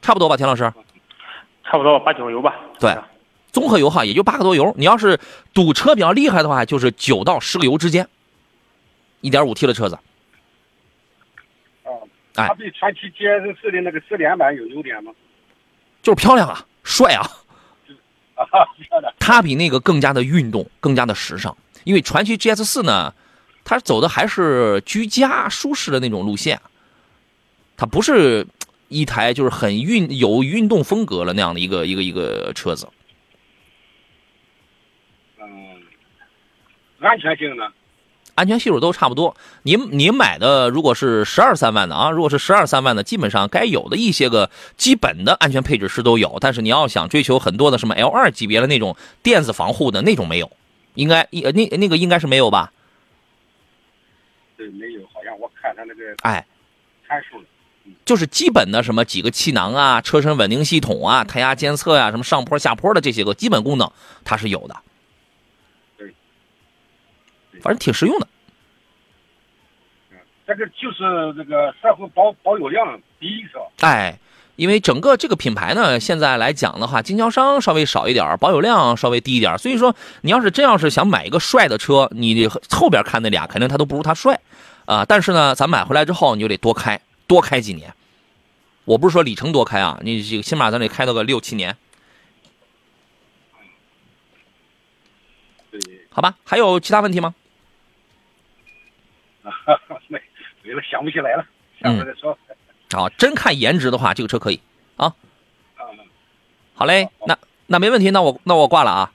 [0.00, 0.72] 差不多吧，田老师？
[1.64, 2.54] 差不多八九个油吧。
[2.78, 2.96] 对，
[3.50, 4.72] 综合油耗也就八个多油。
[4.78, 5.18] 你要是
[5.52, 8.08] 堵车比较厉害的话，就是九到十个油之间。
[9.22, 9.98] 一点五 T 的车子，
[11.82, 11.90] 啊，
[12.36, 15.10] 哎它比传祺 GS 四的那个四连版有优点吗？
[16.00, 17.28] 就是漂亮啊，帅啊。
[19.18, 21.56] 它比那个更加的运动，更加的时尚。
[21.84, 23.14] 因为传祺 GS 四呢，
[23.64, 26.60] 它走的还是居家舒适的那种路线，
[27.76, 28.46] 它不是
[28.88, 32.88] 一台就是很运有运动风格了那样的一个一个一个车子。
[35.40, 35.82] 嗯，
[37.00, 37.72] 安全性呢？
[38.36, 39.36] 安全系数都差不多。
[39.62, 46.36] 您您买的如果是十二三万的啊，如果是十二三万的，基本上该有的一些个基本的安全配置是都有。
[46.40, 50.52] 但是你要想追求很多的什么 L 二级别的那种电子防护的那种没有，
[50.94, 52.72] 应该呃那那个应该是没有吧？
[54.56, 56.46] 对，没有，好像我看他那个哎，
[57.08, 57.42] 参数。
[58.04, 63.88] 就是基本的什么几个气囊啊、车身稳定系统啊、胎压监测呀、什么上坡下坡的这些个基本功能，
[64.24, 64.76] 它是有的。
[67.62, 68.26] 反正挺实用的。
[70.46, 73.62] 这个就是这个社会保保有量低是吧？
[73.80, 74.16] 哎，
[74.54, 79.58] 因为整个这个品牌呢，现在来讲的话，经销商稍微少一点，保有量稍微低一点。
[79.58, 84.40] 所以说，你要是真要是想买一个帅的车，你后边看那俩肯定他都不如他帅
[84.84, 85.04] 啊。
[85.04, 87.92] 但是呢，咱买回来之后，你就得多开，多开几年。
[88.84, 91.76] 我不是说里程多开啊，你这个起码咱得开到个六七年，
[95.72, 96.36] 对，好吧？
[96.44, 97.34] 还有其他问题吗？
[99.46, 99.78] 啊，
[100.08, 100.20] 没
[100.62, 101.46] 没了，想不起来了，
[101.80, 102.36] 下回再说。
[102.92, 104.60] 好，真看颜值的话，这个车可以。
[104.96, 105.14] 啊
[106.74, 109.10] 好嘞，那那没问题，那我那我挂了啊，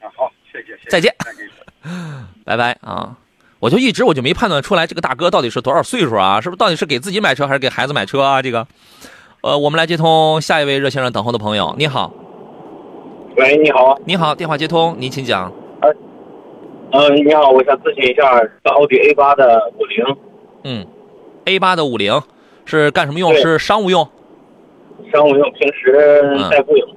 [0.00, 1.48] 啊，好，谢谢，谢谢再见，再见。
[2.44, 3.16] 拜拜啊！
[3.60, 6.40] 我就一直我就没判断出来这个大哥到底是多少岁数啊？
[6.40, 8.42] 是不是到底是给自己买车还是给孩子买车啊？
[8.42, 8.66] 这个，
[9.42, 11.72] 呃，我们来接通下一位热线上等候的朋友。
[11.78, 12.12] 你好，
[13.36, 15.52] 喂，你好，你好，电话接通，您请讲。
[16.94, 18.22] 嗯，你好，我想咨询一下
[18.64, 20.04] 奥迪 A 八的五零
[20.64, 20.86] 嗯
[21.46, 22.20] ，A 八的五零
[22.66, 23.34] 是干什么用？
[23.34, 24.06] 是商务用
[25.10, 26.88] 商务用，平时代步用。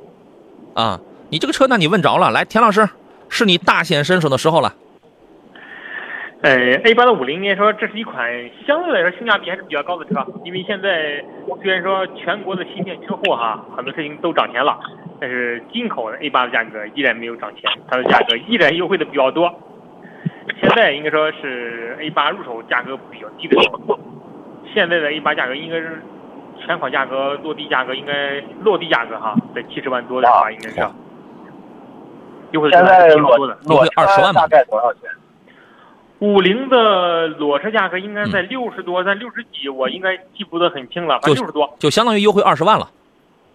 [0.74, 1.00] 啊？
[1.30, 2.30] 你这个车，那你问着了。
[2.30, 2.86] 来，田老师，
[3.30, 4.74] 是你大显身手的时候了。
[6.42, 8.30] 呃，A 八的五零应该说这是一款
[8.68, 11.24] 相对来说性价比还是比较高的车，因为现在
[11.64, 14.78] 虽然说全国的芯片缺货哈，很多事情都涨钱了，
[15.22, 19.50] 但是进口的 A 八的价格依然没有涨钱，它的价格依然优惠的比较多。
[20.62, 24.00] 现在应该说是 A 八入手价格比较低的时候，
[24.74, 26.02] 现在的 A 八价格应该是
[26.66, 30.80] 全款价格落地价格应该落地价格哈，在七十万多的话应该是
[32.52, 33.58] 优惠的现在挺多的。
[33.64, 35.02] 优惠裸20万吧大概多少钱？
[36.20, 41.76] 五菱的裸车价格应该在六十多，在六十几，我应该记不得很清了，反正就六十多。
[41.78, 42.88] 就相当于优惠二十万了。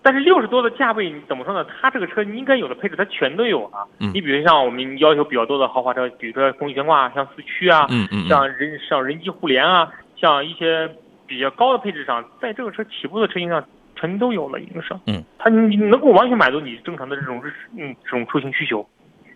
[0.02, 1.64] 但是六十多的价位，你怎么说呢？
[1.64, 3.84] 它这个车应该有的配置它全都有啊。
[3.98, 10.88] 嗯你比如像我们要求比较多的豪华车，比如说空气悬挂，像四驱啊，嗯嗯嗯像人像人机互联啊，像一些
[11.26, 13.62] 比较高的配置上，在这个车起步的车型上
[13.94, 14.94] 全都有了，已经是。
[15.06, 18.86] 嗯，它你能够完全满足你正常的这种日嗯这种出行需求。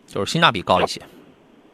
[0.06, 1.00] 就是性价比高一些。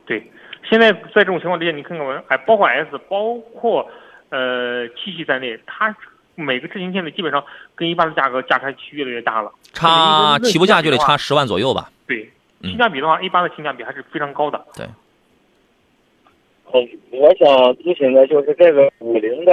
[0.07, 0.29] 对，
[0.65, 3.89] 现在在这种情况之下，你看看我，哎，包括 S，包括
[4.31, 5.95] 呃七系在内，它
[6.41, 9.53] 每个车型现在基本上跟一般的价格价差越来越大了。
[9.73, 11.09] 差起步价就得差。
[11.09, 11.91] 差十万左右吧。
[12.07, 12.31] 对，
[12.63, 14.65] 嗯性价比的话，A 八的性价比还是非常高的。
[14.75, 14.87] 对
[16.73, 19.53] 嗯，我想咨询的就是这个五菱的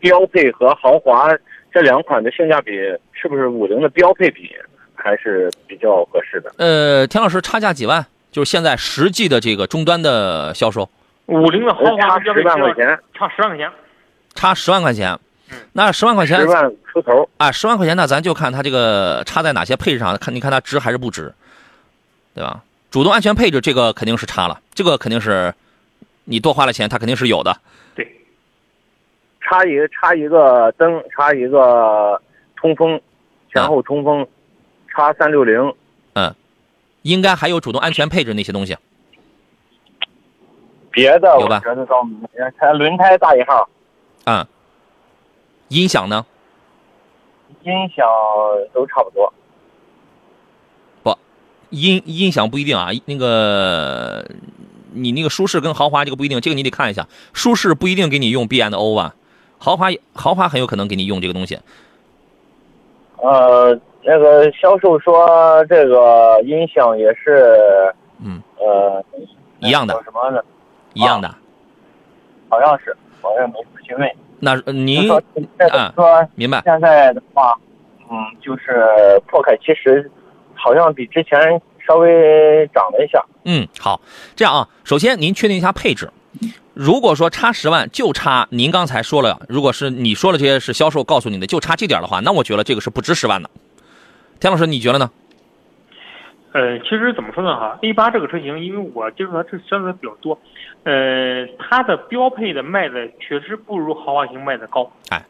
[0.00, 1.28] 标配和豪华
[1.72, 2.72] 这两款的性价比，
[3.12, 4.50] 是不是五菱的标配比
[4.94, 6.52] 还是比较合适的？
[6.56, 8.04] 呃，田老师差价几万？
[8.30, 10.88] 就是现在实际的这个终端的销售
[11.26, 13.70] 五菱的豪华差十跟标配万块钱，差十万块钱。
[14.34, 15.18] 差十万块钱
[15.50, 17.28] 嗯，那十万块钱十万出头。
[17.36, 21.32] 啊，十万块钱那咱就看它这个差在哪些配置上，看你看它值还是不值，
[22.34, 22.62] 对吧？
[22.90, 25.52] 主动安全配置这个肯定是差了，这个肯定是
[26.24, 27.54] 你多花了钱，它肯定是有的。
[27.94, 28.10] 对，
[29.40, 32.20] 差一个差一个灯，差一个
[32.56, 32.98] 通风，
[33.52, 34.26] 前后通风，
[34.88, 35.74] 差三六零，
[36.14, 36.34] 嗯
[37.02, 38.76] 应该还有主动安全配置那些东西。
[40.90, 43.68] 别的我觉得倒没，轮胎大一号，
[44.24, 44.44] 嗯，
[45.68, 46.24] 音响呢？
[47.62, 48.06] 音响
[48.72, 49.32] 都差不多。
[51.02, 51.16] 不
[51.70, 54.26] 音音响不一定啊，那个
[54.92, 57.06] 你那个舒适跟豪华这个不一定，这个你得看一下。
[57.32, 59.14] 舒适不一定给你用 B N O 吧，
[59.58, 61.58] 豪华豪华很有可能给你用这个东西。
[63.16, 69.04] 呃，那个销售说这个音响也是，嗯，呃，
[69.58, 70.40] 一样的叫什么呢？
[70.94, 71.34] 一样的。
[72.48, 74.10] 好像是，我也没仔细问。
[74.40, 76.62] 那您说这个啊车明白？
[76.64, 77.58] 现在的话，
[78.10, 80.10] 嗯，就是破开其实
[80.54, 81.40] 好像比之前
[81.86, 83.24] 稍微涨了一下。
[83.44, 84.00] 嗯，好，
[84.36, 86.10] 这样啊，首先您确定一下配置。
[86.74, 93.50] 如果说差十万，就差您刚才说了，如果是你说了这些是销售告诉你的，就差这点的话，那我觉得这个是不值十万的。
[94.38, 95.10] 田老师，你觉得呢？
[96.52, 100.38] 呃，其实怎么说呢哈，A 八这个车型，因为我接触它这相对比较多，
[100.84, 104.90] 呃，它的标配的卖的确实不如豪华型卖的高。
[105.10, 105.22] 哎，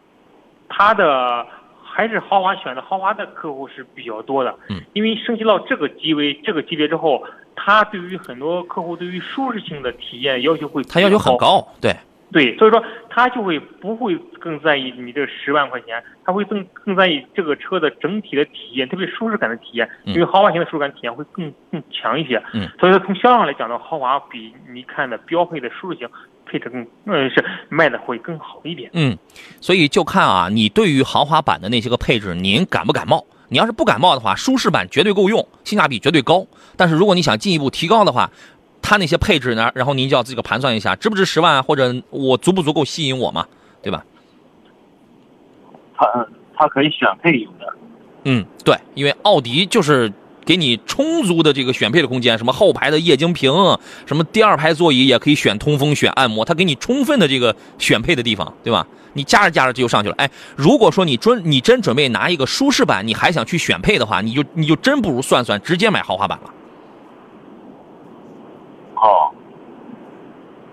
[0.69, 1.47] 它的
[1.83, 4.55] 还是豪华选的豪华的客户是比较多的。
[4.69, 7.25] 嗯，因为升级到这个级位这个级别之后，
[7.57, 11.61] 它对于很多客户对于舒适性的体验要求会它要求很高。
[11.61, 11.97] 高，对，
[12.31, 22.43] 对，所以说他就会不会更在意你这十万块钱，他会更更在意这个车的整体的体验，特别舒适感的体验，嗯因为豪华型的舒适感体验会更更强一些。
[22.53, 26.09] 嗯，所以说从销量来讲呢，豪华比你看的标配的舒适型
[26.45, 28.91] 配置更，呃，是卖的会更好一点。
[28.93, 29.17] 嗯，
[29.61, 33.25] 所以就看啊，你对于豪华版的那些个配置，您感不感冒？
[33.51, 36.47] 你要是不感冒的话，舒适版绝对够用，性价比绝对高。
[36.77, 38.31] 但是如果你想进一步提高的话，
[38.83, 43.47] 它那些配置呢，然后您就要自己个盘算一下，值不值十万，或者我足不足够吸引我嘛，
[43.83, 44.05] 对吧？
[45.97, 47.75] 它它可以选配有的。
[48.25, 50.13] 嗯，对，因为奥迪就是
[50.45, 53.53] 给你充足的这个选配的空间，什么后排的液晶屏，
[54.07, 58.87] 什么第二排座椅也可以选通风、选按摩，它给你充分的这个选配的地方，对吧？
[59.15, 60.15] 你加着加着就上去了。
[60.17, 66.51] 哎，如果说你准你真准备拿一个舒适版，你还想去选配的话，你就你就真不如算算直接买豪华版了，
[69.01, 69.33] 哦，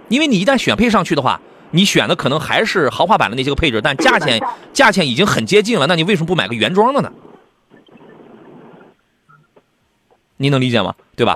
[0.10, 1.40] 因为你一旦选配上去的话。
[1.72, 4.40] 你选的可能还是豪华版的那些个配置，但价钱
[4.72, 7.12] 价钱已经很接近了，那你为什么不买个原装的呢？
[10.38, 10.96] 您能理解吗？
[11.18, 11.36] 对吧？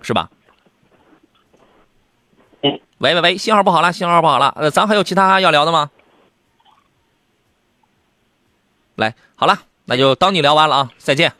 [0.00, 0.30] 是吧？
[2.62, 2.78] 嗯。
[2.98, 4.52] 喂喂喂，信号不好了，信号不好了。
[4.54, 5.90] 呃，咱还有其他要聊的吗？
[8.94, 11.32] 来，好了，那就当你聊完了啊，再见。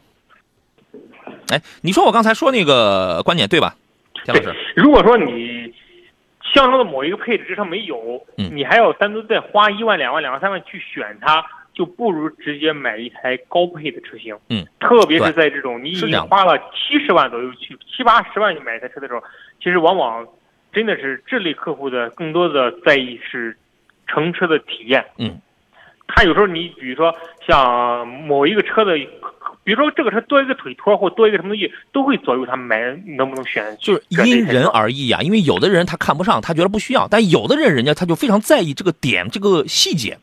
[1.50, 3.76] 哎，你说我刚才说那个观点对吧，
[4.24, 4.58] 田老师？
[4.76, 5.72] 如果说你
[6.54, 14.36] 相中的某一个配置这上没有，嗯你还要单独再花一万、两万、两万、三万去选它，就不如直接买一台高配的车型。
[14.48, 19.22] 嗯，特别是在这种你已经花了七十万左右去七八十万去买一台车的时候，
[19.62, 20.26] 其实往往
[20.72, 23.56] 真的是这类客户的更多的在意是
[24.06, 25.04] 乘车的体验。
[25.18, 25.40] 嗯，
[26.08, 27.14] 他有时候你比如说
[27.46, 28.98] 像某一个车的。
[29.62, 32.78] 比如说这个车多一个腿托或多一个什么东西，都会左右他买
[33.16, 33.76] 能不能选。
[33.80, 40.18] 就是因人而异啊，因为有的人他看不上，他觉得不需要，但有的人人家他就非常在意这个点、这个细节，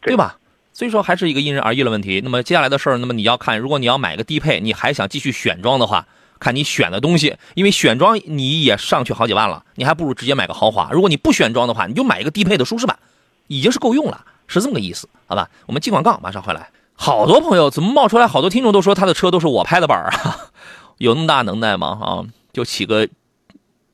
[0.00, 0.36] 对对吧？
[0.72, 2.20] 所以说还是一个因人而异的问题。
[2.24, 6.06] 那么接下来的事儿，那么你要看，如果你要买个低配，你还想继续选装的话，
[6.38, 10.90] 看你选的东西，因为选装你也上去好几万了，你还不如直接买个豪华。
[10.90, 12.98] 如果你不选装的话，你就买一个低配的舒适版，
[13.46, 15.48] 已经是够用了，是这么个意思，好吧？
[15.66, 16.68] 我们进广告，马上回来。
[17.02, 18.26] 好多朋友怎么冒出来？
[18.26, 20.50] 好多听众都说他的车都是我拍的板儿啊，
[20.98, 21.98] 有那么大能耐吗？
[21.98, 23.08] 啊，就起个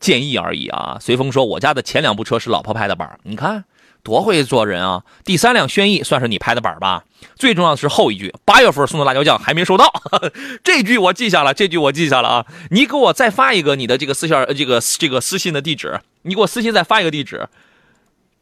[0.00, 0.98] 建议而已啊。
[1.00, 3.64] 随风说我家的前两部车是老婆拍的板，你看
[4.02, 5.04] 多会做人啊。
[5.24, 7.04] 第三辆轩逸算是你拍的板吧？
[7.36, 9.88] 最重要的是后一句，八月份送的辣椒酱还没收到，
[10.64, 12.46] 这句我记下了，这句我记下了啊。
[12.72, 17.48] 你给我再发一个你的这个私信，这个这个私信的地址，你给我私信再发一个地址。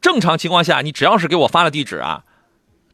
[0.01, 2.23] 正常情况下，你只要是给我发了地址啊。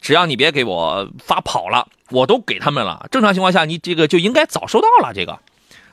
[0.01, 3.07] 只要你别给我发跑了，我都给他们了。
[3.11, 5.39] 正常情况下，你这个就应该早收到了，这个，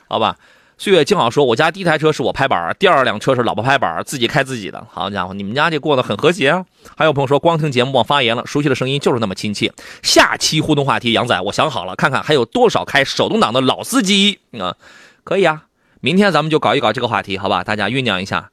[0.08, 0.36] 好吧？
[0.80, 4.86] 岁月静好说，我家第一台车是我拍板，第二辆车是老婆拍板，自己开自己的。
[4.92, 6.64] 好家伙，你们家这过得很和谐啊！
[6.96, 9.72] 还有朋友说，光听节目忘发言了，熟悉的声音就是那么亲切。
[10.02, 14.76] 下期互动话题，杨仔，我想好了，看看还有多少开手动挡的老司机啊？
[15.24, 15.64] 可以啊，
[16.00, 17.64] 明天咱们就搞一搞这个话题，好吧？
[17.64, 18.50] 大家酝酿一下。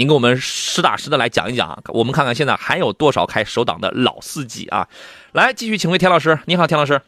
[0.00, 4.88] 您给我们实打实的来讲一讲，我们看看现在还有多少开手挡的老司机啊！
[5.32, 6.38] 来，继续请回田老师。
[6.46, 6.98] 你好，田老师。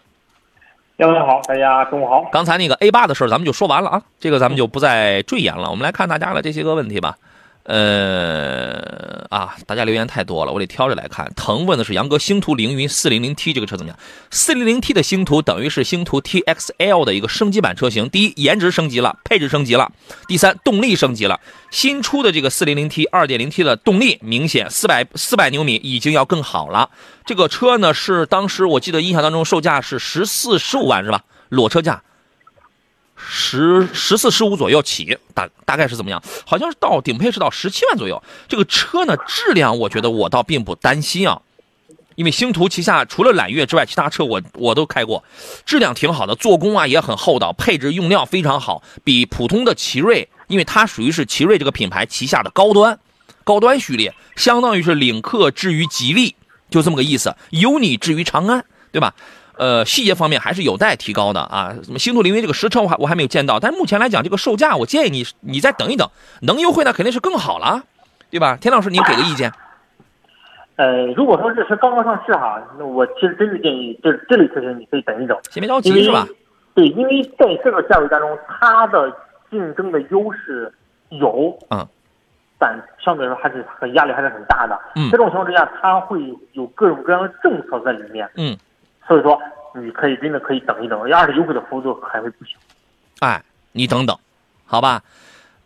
[0.98, 2.28] 杨总好，大家中午好。
[2.30, 5.70] 刚才那个 A 八的事儿，咱们就说完了啊，这个咱们就不再赘言了。
[5.70, 7.16] 我们来看大家的这些个问题吧。
[7.64, 11.32] 呃啊，大家留言太多了，我得挑着来看。
[11.36, 13.98] 腾问的是杨哥，星途凌云 400T 这个车怎么样
[14.32, 18.10] ？400T 的星途等于是星途 TXL 的一个升级版车型。
[18.10, 19.86] 第一，颜值升级了，配置升级了；
[20.26, 21.40] 第三，动力升级了。
[21.70, 26.90] 新出的这个 400T 2.0T 的动力明显400 400牛米已经要更好了。
[27.24, 31.22] 这个车呢是当时我记得印象当中售价是十四十五万是吧？
[31.48, 32.02] 裸车价。
[33.26, 36.22] 十十四十五左右起，大大概是怎么样？
[36.44, 38.22] 好像是到顶配是到十七万左右。
[38.48, 41.40] 这个车呢，质量我觉得我倒并不担心啊。
[42.14, 45.24] 因为星途旗下除了揽月之外，其他车我我都开过，
[45.64, 52.98] 质量挺好的，做工啊也很厚道，配置用料非常好，比普通的奇瑞，因为它属于是奇瑞这个品牌旗下的高端
[53.44, 56.36] 高端序列，相当于是领克至于吉利，
[56.70, 58.62] 就这么个意思，有你至于长安，
[58.92, 59.14] 对吧？
[59.62, 61.72] 呃，细节方面还是有待提高的啊。
[61.84, 66.10] 什么星途凌云这个实车我还我还没有见到，但是目前来讲，这个售价我建议你你再等一等，
[66.40, 67.84] 能优惠那肯定是更好了，
[68.28, 68.58] 对吧？
[68.60, 69.52] 田老师您给个意见。
[70.74, 76.26] 呃，如果说这车刚刚上市哈，那我其实真是建议这这类车型你可以等一等，先别着急是吧？？
[76.74, 79.14] 对，因为在这个价位当中，它的
[79.48, 80.72] 竞争的优势
[81.10, 81.86] 有，嗯，
[82.58, 84.76] 但相对来说还是很压力还是很大的。
[84.96, 86.18] 嗯这种情况之下，它会
[86.52, 88.56] 有各种各样的政策在里面，嗯，
[89.12, 89.38] 所以说
[89.74, 92.52] 你可以真的可以等一等，要是优惠的幅度还会不小。
[93.18, 93.42] 哎，
[93.72, 94.18] 你等等，
[94.64, 95.02] 好吧？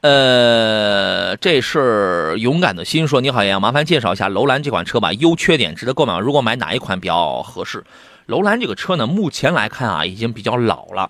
[0.00, 7.84] 呃，这是勇敢的心说，你好，杨，麻烦介绍一下楼兰这款车吧，优缺点值得购买，如果买哪一款比较合适？
[8.26, 11.08] 楼兰这个车呢，目前来看啊，已经比较老了。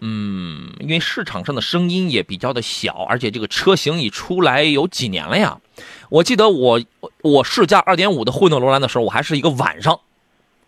[0.00, 5.58] 嗯，因为市场上的声音也比较的小，而且这个车型已出来有几年了呀？
[6.08, 6.80] 我记得我
[7.20, 10.00] 我试驾2.5的混动楼兰的时候，我还是一个晚上，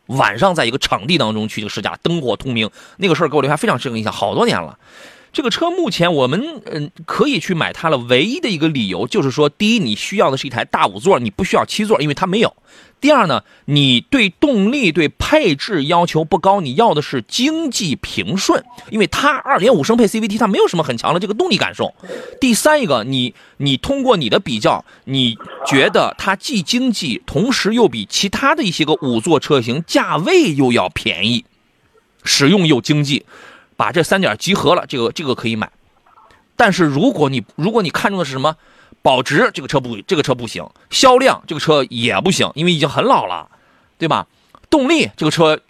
[0.06, 4.78] 晚上在一个场地当中去这个试驾，灯火通明，那个事儿给我留下非常深刻印象，好多年了。
[5.32, 12.56] 这个车目前我们嗯可以去买它了，唯一的一个理由就是说，第一，你需要的是一台大五座，你不需要七座，因为它没有。
[13.00, 21.94] 第二呢，你对动力、对配置要求不高，你要的是经济平顺，因为它2.5升配 CVT，它没有什么很强的这个动力感受。
[22.40, 25.36] 第三一个，你你通过你的比较，你
[25.66, 31.44] 觉得它既经济，同时又比其他的一些个五座车型价位又要便宜，
[32.24, 33.24] 使用又经济。
[33.76, 35.70] 把这三点集合了，这个这个可以买。
[36.56, 38.56] 但是如果你如果你看中的是什么
[39.02, 43.48] 保值，这个车不这个车不行；销量这个车也不行，因为已经很老了，
[43.98, 44.26] 对吧？
[44.68, 45.60] 动力这个车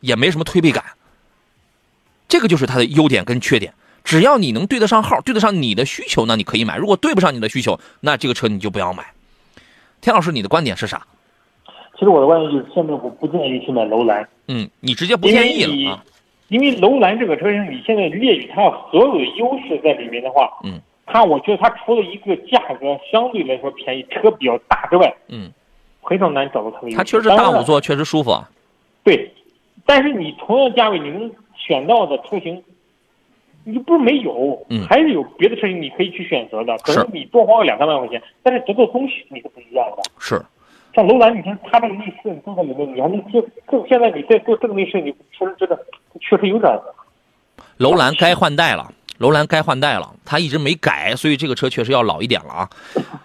[0.00, 0.84] 也没什么推背感。
[2.28, 3.74] 这个就是它的优点跟缺点。
[4.02, 9.04] 只要你能对得上号，对得上你的需求，那你可以买；如果对不上你的需求，那这个车你就不要买。
[10.00, 11.06] 田老师，你的观点是啥？
[11.98, 16.04] 其实我的观点就是，现在我不建议去买楼兰，嗯，你直接不建议了啊？
[16.48, 20.80] 因为楼兰这个车型，你现在列举它所有的优势在里面的话，嗯，
[21.12, 25.50] 它我觉得它除了一个价格相对来说便宜、车比较大之外，嗯，
[26.00, 26.96] 很少难找到它的优势。
[26.96, 28.48] 它确实大五座，确实舒服啊。
[29.02, 29.32] 对，
[29.84, 32.62] 但是你同样价位你能选到的车型，
[33.64, 36.76] 你不是没有，嗯还是有别的车型你可以去选择的。
[36.78, 40.02] 可能你多花个两三万块钱，但是得到东西你是不一样的。
[40.18, 40.40] 是，
[40.94, 45.78] 像楼兰，你看它这个内饰你都在里面，你还能接，更现在你在做这个内饰，你确实觉得
[46.20, 46.72] 确实有点
[47.78, 52.70] 楼兰该换代了，楼兰该换代了，它一直没改，所以这个车确实要老一点了啊。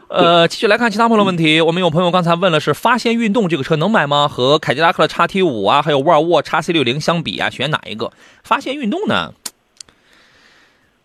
[0.10, 4.28] 呃，继续来看其他朋友的问题，我们有朋友刚才问了是发现运动这个车能买吗？
[4.28, 8.12] 和凯迪拉克的 x T 五啊，还有沃尔沃 x C 六零相比啊，选哪一个？
[8.44, 9.34] 发现运动呢？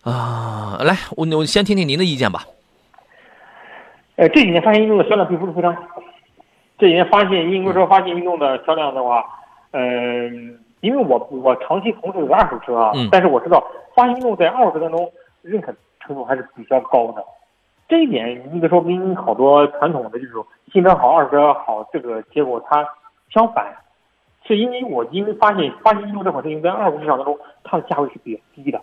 [0.03, 2.45] 啊，来，我我先听听您的意见吧。
[4.17, 5.81] 呃，这几年发现运动的销量并不是非常好。
[6.77, 9.23] 这几年发现，应该说发现运动的销量的话，
[9.71, 13.63] 嗯、因为我我长期从事的是二手车啊，嗯但是我知道
[13.95, 15.11] 发现路在二手车当中
[15.41, 17.23] 认可程度还是比较高的。
[17.87, 22.85] 这一点应该说跟好多传统的这种新车好、二手车好这个结果它
[23.33, 23.65] 相反，
[24.47, 28.81] 是因为我因为发现发现路这款车型在二手市场当中它的价位是比较低的。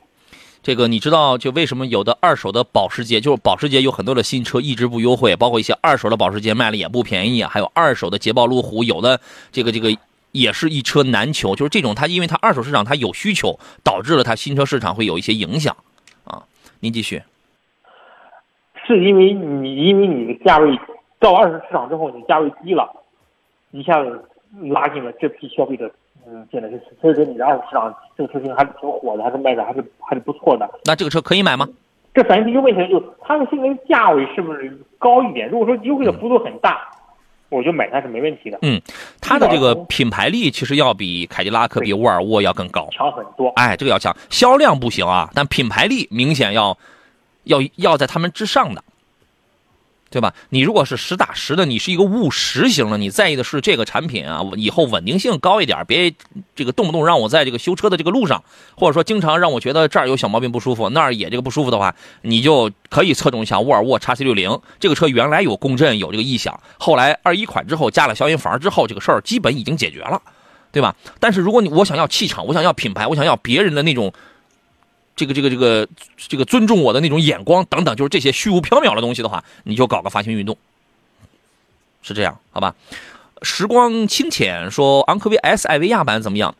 [0.61, 9.19] 这个你知道，就为什么有的二手的保时捷，就是保时捷有很多的新车一直不优惠，包括一些二手的保时捷卖了也不便宜啊，还有二手的捷豹路虎，有的
[9.53, 9.89] 这个这个
[10.33, 15.77] 也是一车难求，就是这种它因为它二手市场它有需求，导致了它新车市场会有一些影响
[16.25, 16.45] 啊。
[16.81, 17.23] 您继续，
[18.87, 20.79] 是因为你因为你的价位
[21.19, 22.89] 到二手市场之后，你价位低了，
[23.71, 24.25] 一下子
[24.71, 25.91] 拉近了这批消费者
[26.27, 30.69] 嗯进来，就是所以说你的二手市场这个车型还是挺火的，还是卖的还是还是不错的。
[30.85, 31.69] 那这个车可以买吗？
[32.15, 35.49] 这反映出一个问题，就是它的现在价位是不是高一点？
[35.49, 36.89] 如果说优惠的幅度很大，
[37.51, 38.81] 我就买它是没问题的，嗯
[39.21, 42.89] 它的这个品牌力其实要比凯迪拉克、比沃尔沃要更高。
[42.93, 43.49] 强很多。
[43.57, 46.77] 哎，这个要强，销量不行啊，但品牌力明显要
[47.45, 48.85] 要要在他们之上的，
[50.11, 50.35] 对吧？
[50.49, 56.15] 你如果是实打实的，你是一个务实型的，你在意的是这个产品啊，以后稳定性高一点，别
[56.55, 58.43] 这个动不动让我在这个修车的这个路上，
[58.77, 70.21] 或者说经常让我觉得这儿有小毛病不舒服，那儿也这个不舒服的话，你就可以侧重一下沃尔沃 x C 六零这个车，原来有共振有这个异响，后来二一款之后加了消音阀之后，这个事儿基本已经解决了。
[70.71, 70.95] 对吧？
[71.19, 74.13] 但是如果你我想要气场，我想要品牌，我想要别人的那种，
[75.19, 80.57] 这个这个这个这个尊重我的那种眼光等等，就是这些虚无缥缈的东西的话，你就搞个发行运动，
[82.01, 82.75] 是这样，好吧？
[83.43, 86.55] 时光清浅说昂科威 S 艾维亚版怎么样？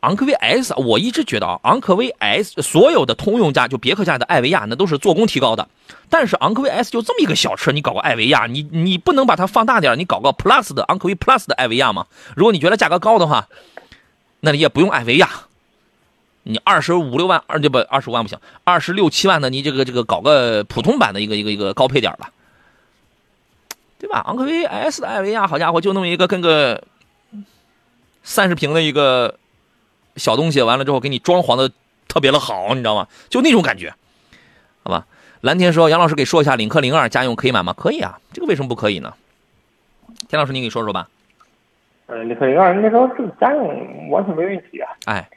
[0.00, 5.68] 昂科威 S 我一直觉得啊，昂科威 S 所有的通用价就别克家的艾维亚那都是做工提高的，
[6.08, 12.06] 但是昂科威 S 就这么一个小车，你搞个艾维亚，你你不能把它放大点，你搞个 Plus 的昂科威 Plus 的艾维亚吗？
[12.34, 13.48] 如果你觉得价格高的话，
[14.40, 15.28] 那你也不用艾维亚，
[16.50, 22.30] 你二十五六万二就不二十五万不行，二十六七万的你这个这个搞个普通版的一个一个一个高配点吧，
[23.98, 24.22] 对吧？
[24.26, 26.82] 昂科威 S 的艾维亚，好家伙，就那么一个跟个
[28.22, 29.36] 三十平的一个。
[30.16, 31.70] 小东西完了之后，给你装潢的
[32.08, 33.06] 特别的好，你知道吗？
[33.30, 33.94] 就那种感觉，
[34.82, 35.06] 好吧？
[35.40, 37.72] 蓝天说：“杨老师给说一下，领克零二家用可以买吗？
[37.72, 39.14] 可以啊，这个为什么不可以呢？”
[40.28, 41.08] 田老师，你给说说吧。
[42.06, 44.90] 呃，领克零二应该说这个家用完全没问题啊。
[45.06, 45.30] 哎，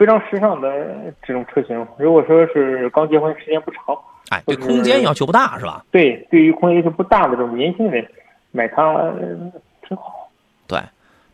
[0.00, 1.86] 非常时尚的这种车型。
[1.98, 3.94] 如果说是刚结婚时间不长，
[4.30, 5.84] 哎，对空间要求不大是吧？
[5.90, 8.02] 对，对于空间要求不大的这种年轻人
[8.50, 9.12] 买它
[9.86, 10.30] 挺好。
[10.66, 10.80] 对，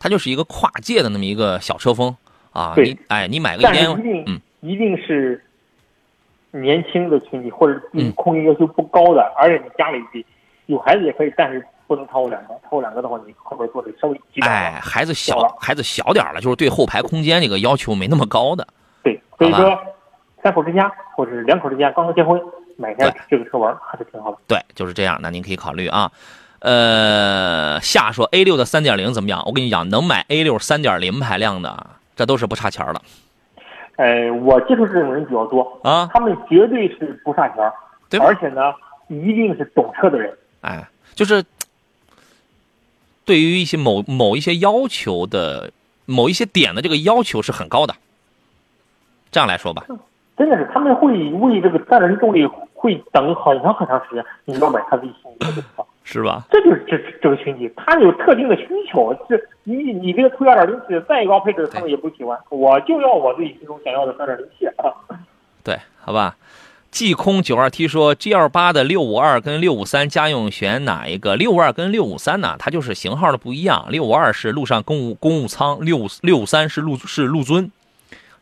[0.01, 2.17] 它就是一个跨界的那么一个小车风。
[2.51, 5.41] 啊，对，哎，你买个一天，一定，嗯，一定是
[6.51, 10.03] 年轻的群体，或者对空间要求不高的，而且你家里
[10.67, 18.67] 有孩子也可以，但是不能超过两个，超过两个的话，你后边坐的稍微哎，孩子小，孩子小点了，就是对后排空间这个要求没那么高的。
[19.03, 19.79] 对，所以说
[20.43, 22.41] 三口之家或者是两口之家刚刚结婚
[22.77, 24.39] 买下这个车玩还是挺好的。
[24.49, 26.11] 对，就是这样，那您可以考虑啊。
[26.61, 29.43] 呃，夏说 A 六的三点零怎么样？
[29.47, 31.87] 我跟你讲，能买 A 六三点零排量的。
[32.17, 33.03] 这都是不差钱的，
[33.97, 37.57] 呃，我接触这种人比较多啊，他们绝对是不差钱
[38.09, 38.73] 对，而且呢，
[39.09, 40.83] 一定是懂车的人，哎，
[41.15, 41.45] 就是
[43.27, 45.71] 对于一些某某一些要求的
[46.07, 47.95] 某一些点的这个要求是很高的，
[49.31, 49.85] 这样来说吧，
[50.39, 55.85] 真的是他们会为这个三点零动力会等很长很长时间，你要买他自己心仪的车。
[56.09, 56.45] 是吧？
[56.53, 59.13] 这就是这这个群体，他有特定的需求。
[59.29, 62.39] 是你你这个推二点零 T 再高配置，他们也不喜欢。
[62.49, 64.95] 我就要我自己心中想要的三点零 T 啊。
[65.65, 66.37] 对，好吧。
[66.97, 71.37] 季空九二 T 说，G L 八的六五二跟六五三家用选哪一个？
[71.37, 72.57] 六五二跟六五三呢？
[72.59, 73.85] 它就是型号的不一样。
[73.91, 77.71] 六五二是陆上公务公务舱，六五六五三是陆是陆尊，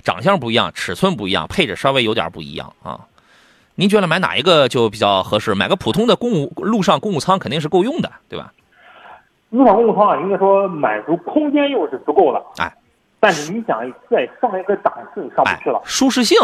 [0.04, 3.00] 长相不一样，尺寸不一样，配置稍微有点不一样啊。
[3.74, 5.52] 您觉得买哪一个就比较合适？
[5.56, 8.52] 买个普通的公务陆上公务舱肯定是够用的，对吧？
[9.50, 12.72] 陆上公务舱啊，应该说满足空间又是足够的，哎，
[13.18, 15.82] 但是你想再上一个档次，上不去了。
[15.84, 16.38] 舒适性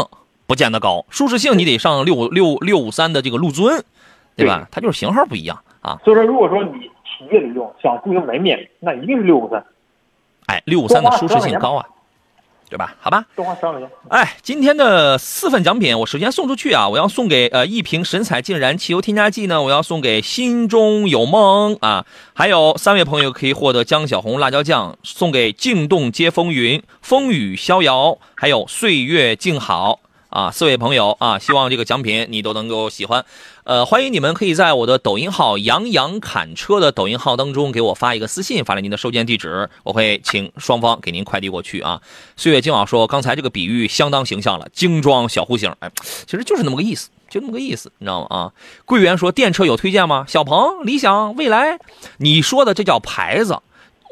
[0.51, 3.85] 不见得高，舒适性你得上六六六五三的这个陆尊，
[4.35, 4.67] 对吧？
[4.73, 5.97] 它就是型号不一样啊。
[6.05, 6.73] 所以说，如果说你
[7.05, 9.65] 企业里用想进行门面，那一定是六五三。
[10.47, 11.87] 哎，六五三的舒适性高啊。
[12.69, 12.97] 对吧？
[13.01, 13.25] 好吧。
[13.37, 16.89] 多花十万哎，今天的四份奖品我首先送出去啊！
[16.89, 22.05] 我要送给呃一瓶神采净燃汽油添加剂呢，我要送给心中有梦啊！
[22.35, 30.01] 还有三位朋友可以获得江小红辣椒酱，送给静动皆风云、风雨逍遥，还有岁月静好。
[30.31, 33.25] 啊，四位朋友啊，希望这个奖品你都能够喜欢。
[33.65, 42.01] 呃，欢迎你们可以在我的抖音号“杨洋侃车”的抖音号当中给我发一个私信，发来您的收件地址，我会请双方给您快递过去啊。
[42.37, 45.91] 岁月静好说，刚才这个比喻相当形象了，精装小户型，哎，
[46.27, 48.27] 其实就是那么个意思，就那么个意思，你知道吗？
[48.31, 48.53] 啊，
[48.85, 50.25] 桂圆说电车有推荐吗？
[50.29, 51.77] 小鹏、理想、蔚来，
[52.19, 53.59] 你说的这叫牌子，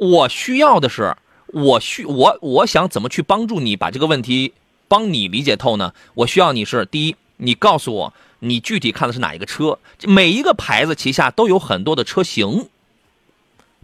[0.01, 1.17] 我需要的是，
[1.53, 4.55] 我需我我想怎么去帮助你把这个问题。
[4.89, 5.93] 帮你理解透呢？
[6.15, 9.79] 我需要你是第一，你告诉我你具体看的是哪一个车？
[10.03, 12.69] 每一个牌子旗下都有很多的车型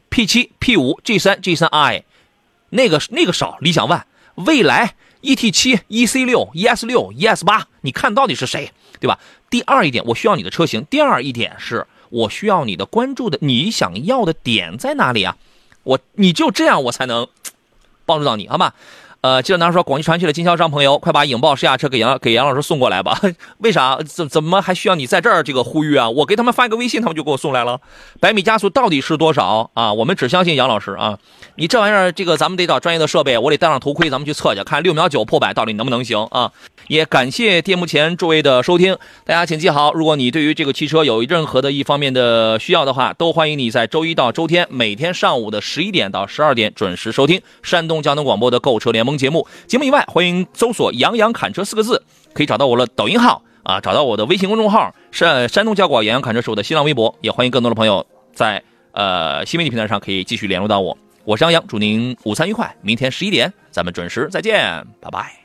[0.09, 2.05] ，P 七、P 五、G 三、G 三 i，
[2.71, 4.03] 那个那个少，理想 ONE、
[4.37, 8.71] 蔚来 ET 七、EC 六、ES 六、ES 八，你看到底是谁？
[9.01, 9.19] 对吧？
[9.51, 10.85] 第二一点，我需要你的车型。
[10.87, 15.37] 第二一点是我需要你的关注的，你想要的点在哪里啊？
[15.83, 17.29] 我你就这样，我才能
[18.07, 18.73] 帮助到你，好吗？
[19.25, 23.19] 呃，记得拿说广汽传祺的经销商朋友，快把影豹试驾车给杨给杨老师送过来吧。
[23.57, 23.99] 为啥？
[24.07, 26.11] 怎怎么还需要你在这儿这个呼吁啊？
[26.11, 27.81] 我给他们发一个微信，他们就给我送来了。
[28.21, 29.91] 百米加速到底是多少啊？
[29.95, 31.19] 我们只相信杨老师啊。
[31.55, 36.53] 你这玩意儿，这个咱们得找专业的设备，我得戴上头盔，咱们去测去，看六秒九破百到底能不能行啊？
[36.89, 38.95] 也感谢电幕前诸位的收听，
[39.25, 49.14] 大家请记好，如果你对于这个汽车有任何的一方面的需要的话，都欢迎你在周一到周天每天上午的十一点到十二点准时收听山东交通广播的购车联盟。
[49.17, 52.03] 节目节目以外，欢迎搜索“杨洋侃车”四个字，
[52.33, 58.63] 可以找到我的抖音号啊，找到我的微信公众号山山东交广杨洋侃车是我的新浪微博，也欢迎更多的朋友在
[58.93, 60.97] 呃新媒体平台上可以继续联络到我。
[61.25, 65.44] 我是杨洋，祝您午餐愉快，明天十一点咱们准时再见，拜拜。